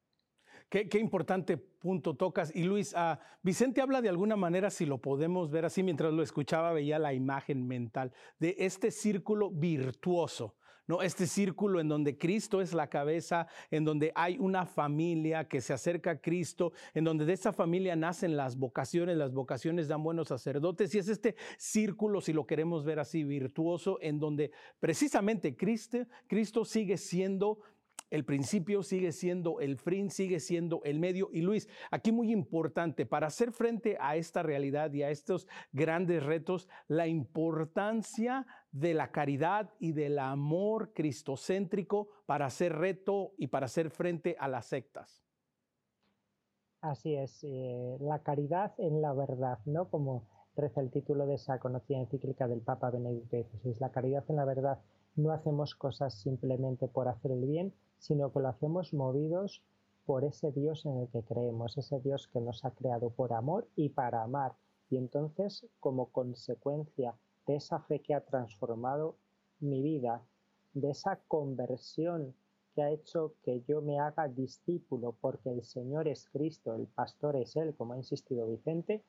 [0.74, 2.52] Qué, importante punto tocas.
[2.56, 6.24] Y Luis, uh, Vicente habla de alguna manera, si lo podemos ver así, mientras lo
[6.24, 10.56] escuchaba, veía la imagen mental de este círculo virtuoso.
[10.88, 11.04] ¿no?
[11.04, 15.74] Este círculo en donde Cristo es la cabeza, en donde hay una familia que se
[15.74, 20.30] acerca a Cristo, en donde de esa familia nacen las vocaciones, las vocaciones dan buenos
[20.30, 26.00] sacerdotes, y es este círculo, si lo queremos ver así, virtuoso, en donde precisamente Cristo,
[26.28, 27.60] Cristo sigue siendo
[28.14, 31.30] el principio sigue siendo el fin, sigue siendo el medio.
[31.32, 36.22] Y Luis, aquí muy importante, para hacer frente a esta realidad y a estos grandes
[36.22, 43.66] retos, la importancia de la caridad y del amor cristocéntrico para hacer reto y para
[43.66, 45.24] hacer frente a las sectas.
[46.82, 49.90] Así es, eh, la caridad en la verdad, ¿no?
[49.90, 53.76] Como reza el título de esa conocida encíclica del Papa Benedicto XVI.
[53.80, 54.80] La caridad en la verdad
[55.16, 59.64] no hacemos cosas simplemente por hacer el bien, sino que lo hacemos movidos
[60.06, 63.66] por ese Dios en el que creemos, ese Dios que nos ha creado por amor
[63.78, 64.52] y para amar.
[64.90, 67.16] Y entonces, como consecuencia
[67.48, 69.16] de esa fe que ha transformado
[69.62, 70.22] mi vida,
[70.74, 72.36] de esa conversión
[72.76, 77.38] que ha hecho que yo me haga discípulo, porque el Señor es Cristo, el pastor
[77.38, 79.02] es Él, como ha insistido Vicente,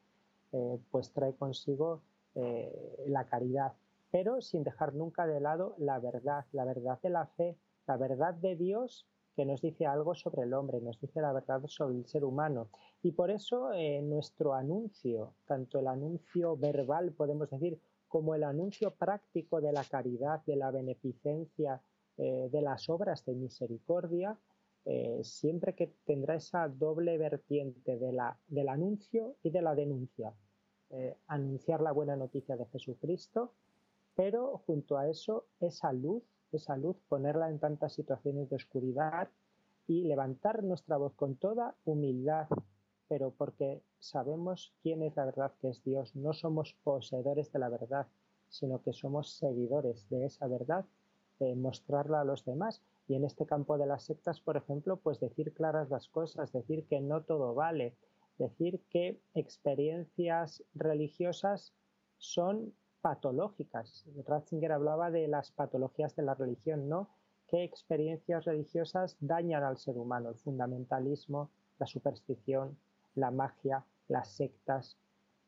[0.52, 2.00] eh, pues trae consigo
[2.36, 3.72] eh, la caridad,
[4.12, 7.56] pero sin dejar nunca de lado la verdad, la verdad de la fe,
[7.86, 11.62] la verdad de Dios que nos dice algo sobre el hombre, nos dice la verdad
[11.66, 12.68] sobre el ser humano.
[13.02, 18.92] Y por eso eh, nuestro anuncio, tanto el anuncio verbal, podemos decir, como el anuncio
[18.92, 21.82] práctico de la caridad, de la beneficencia,
[22.16, 24.38] eh, de las obras de misericordia,
[24.84, 30.32] eh, siempre que tendrá esa doble vertiente de la, del anuncio y de la denuncia.
[31.26, 33.52] anunciar la buena noticia de Jesucristo,
[34.14, 36.22] pero junto a eso esa luz
[36.52, 39.28] esa luz, ponerla en tantas situaciones de oscuridad
[39.86, 42.48] y levantar nuestra voz con toda humildad,
[43.08, 46.14] pero porque sabemos quién es la verdad que es Dios.
[46.16, 48.06] No somos poseedores de la verdad,
[48.48, 50.84] sino que somos seguidores de esa verdad,
[51.56, 52.80] mostrarla a los demás.
[53.06, 56.86] Y en este campo de las sectas, por ejemplo, pues decir claras las cosas, decir
[56.86, 57.94] que no todo vale,
[58.38, 61.74] decir que experiencias religiosas
[62.16, 62.72] son
[63.04, 64.06] patológicas.
[64.26, 67.10] Ratzinger hablaba de las patologías de la religión, ¿no?
[67.48, 70.30] ¿Qué experiencias religiosas dañan al ser humano?
[70.30, 72.78] El fundamentalismo, la superstición,
[73.14, 74.96] la magia, las sectas.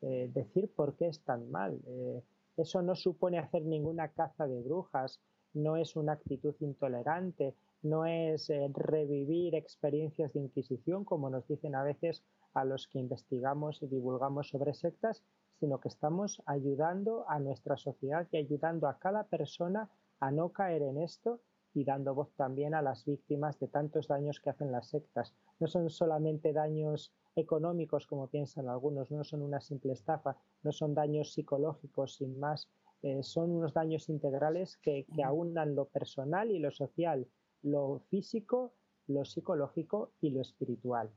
[0.03, 1.81] Eh, decir por qué es tan mal.
[1.87, 2.21] Eh,
[2.57, 5.19] eso no supone hacer ninguna caza de brujas,
[5.55, 11.73] no es una actitud intolerante, no es eh, revivir experiencias de Inquisición, como nos dicen
[11.73, 15.23] a veces a los que investigamos y divulgamos sobre sectas,
[15.59, 19.89] sino que estamos ayudando a nuestra sociedad y ayudando a cada persona
[20.19, 21.39] a no caer en esto
[21.73, 25.33] y dando voz también a las víctimas de tantos daños que hacen las sectas.
[25.59, 30.95] No son solamente daños económicos como piensan algunos, no son una simple estafa, no son
[30.95, 32.67] daños psicológicos sin más,
[33.03, 37.27] eh, son unos daños integrales que, que aunan lo personal y lo social,
[37.61, 38.73] lo físico,
[39.07, 41.11] lo psicológico y lo espiritual.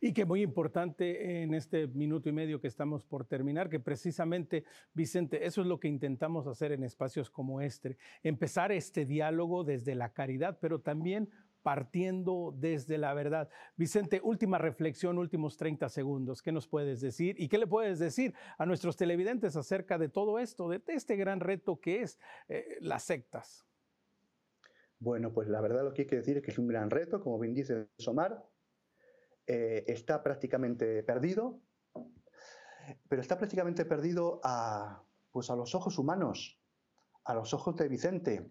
[0.00, 4.64] Y que muy importante en este minuto y medio que estamos por terminar, que precisamente,
[4.94, 9.94] Vicente, eso es lo que intentamos hacer en espacios como este, empezar este diálogo desde
[9.94, 11.28] la caridad, pero también
[11.66, 13.48] partiendo desde la verdad.
[13.76, 16.40] Vicente, última reflexión, últimos 30 segundos.
[16.40, 17.34] ¿Qué nos puedes decir?
[17.40, 21.40] ¿Y qué le puedes decir a nuestros televidentes acerca de todo esto, de este gran
[21.40, 23.66] reto que es eh, las sectas?
[25.00, 27.20] Bueno, pues la verdad lo que hay que decir es que es un gran reto,
[27.20, 28.44] como bien dice Somar,
[29.46, 31.60] eh, está prácticamente perdido,
[33.08, 36.60] pero está prácticamente perdido a, pues a los ojos humanos,
[37.24, 38.50] a los ojos de Vicente,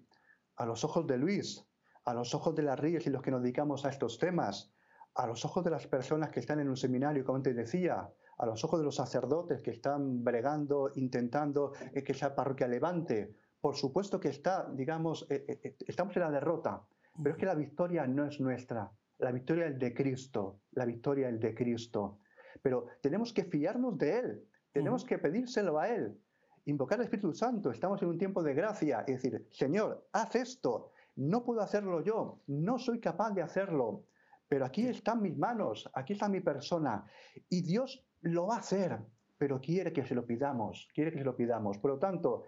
[0.56, 1.66] a los ojos de Luis,
[2.06, 4.74] a los ojos de las Ríes y los que nos dedicamos a estos temas,
[5.16, 8.46] a los ojos de las personas que están en un seminario, como antes decía, a
[8.46, 13.34] los ojos de los sacerdotes que están bregando, intentando eh, que esa parroquia levante.
[13.62, 16.86] Por supuesto que está, digamos, eh, estamos en la derrota,
[17.22, 21.30] pero es que la victoria no es nuestra, la victoria es de Cristo, la victoria
[21.30, 22.20] es de Cristo.
[22.61, 26.18] Pero tenemos que fiarnos de Él, tenemos que pedírselo a Él,
[26.66, 27.72] invocar al Espíritu Santo.
[27.72, 30.91] Estamos en un tiempo de gracia y decir, Señor, haz esto.
[31.16, 34.05] No puedo hacerlo yo, no soy capaz de hacerlo,
[34.47, 37.05] pero aquí están mis manos, aquí está mi persona
[37.49, 38.99] y Dios lo va a hacer
[39.38, 41.78] pero quiere que se lo pidamos, quiere que se lo pidamos.
[41.78, 42.43] Por lo tanto,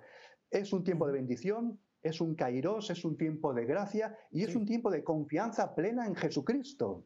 [0.49, 4.55] es un tiempo de bendición, es un kairos, es un tiempo de gracia y es
[4.55, 7.05] un tiempo de confianza plena en Jesucristo.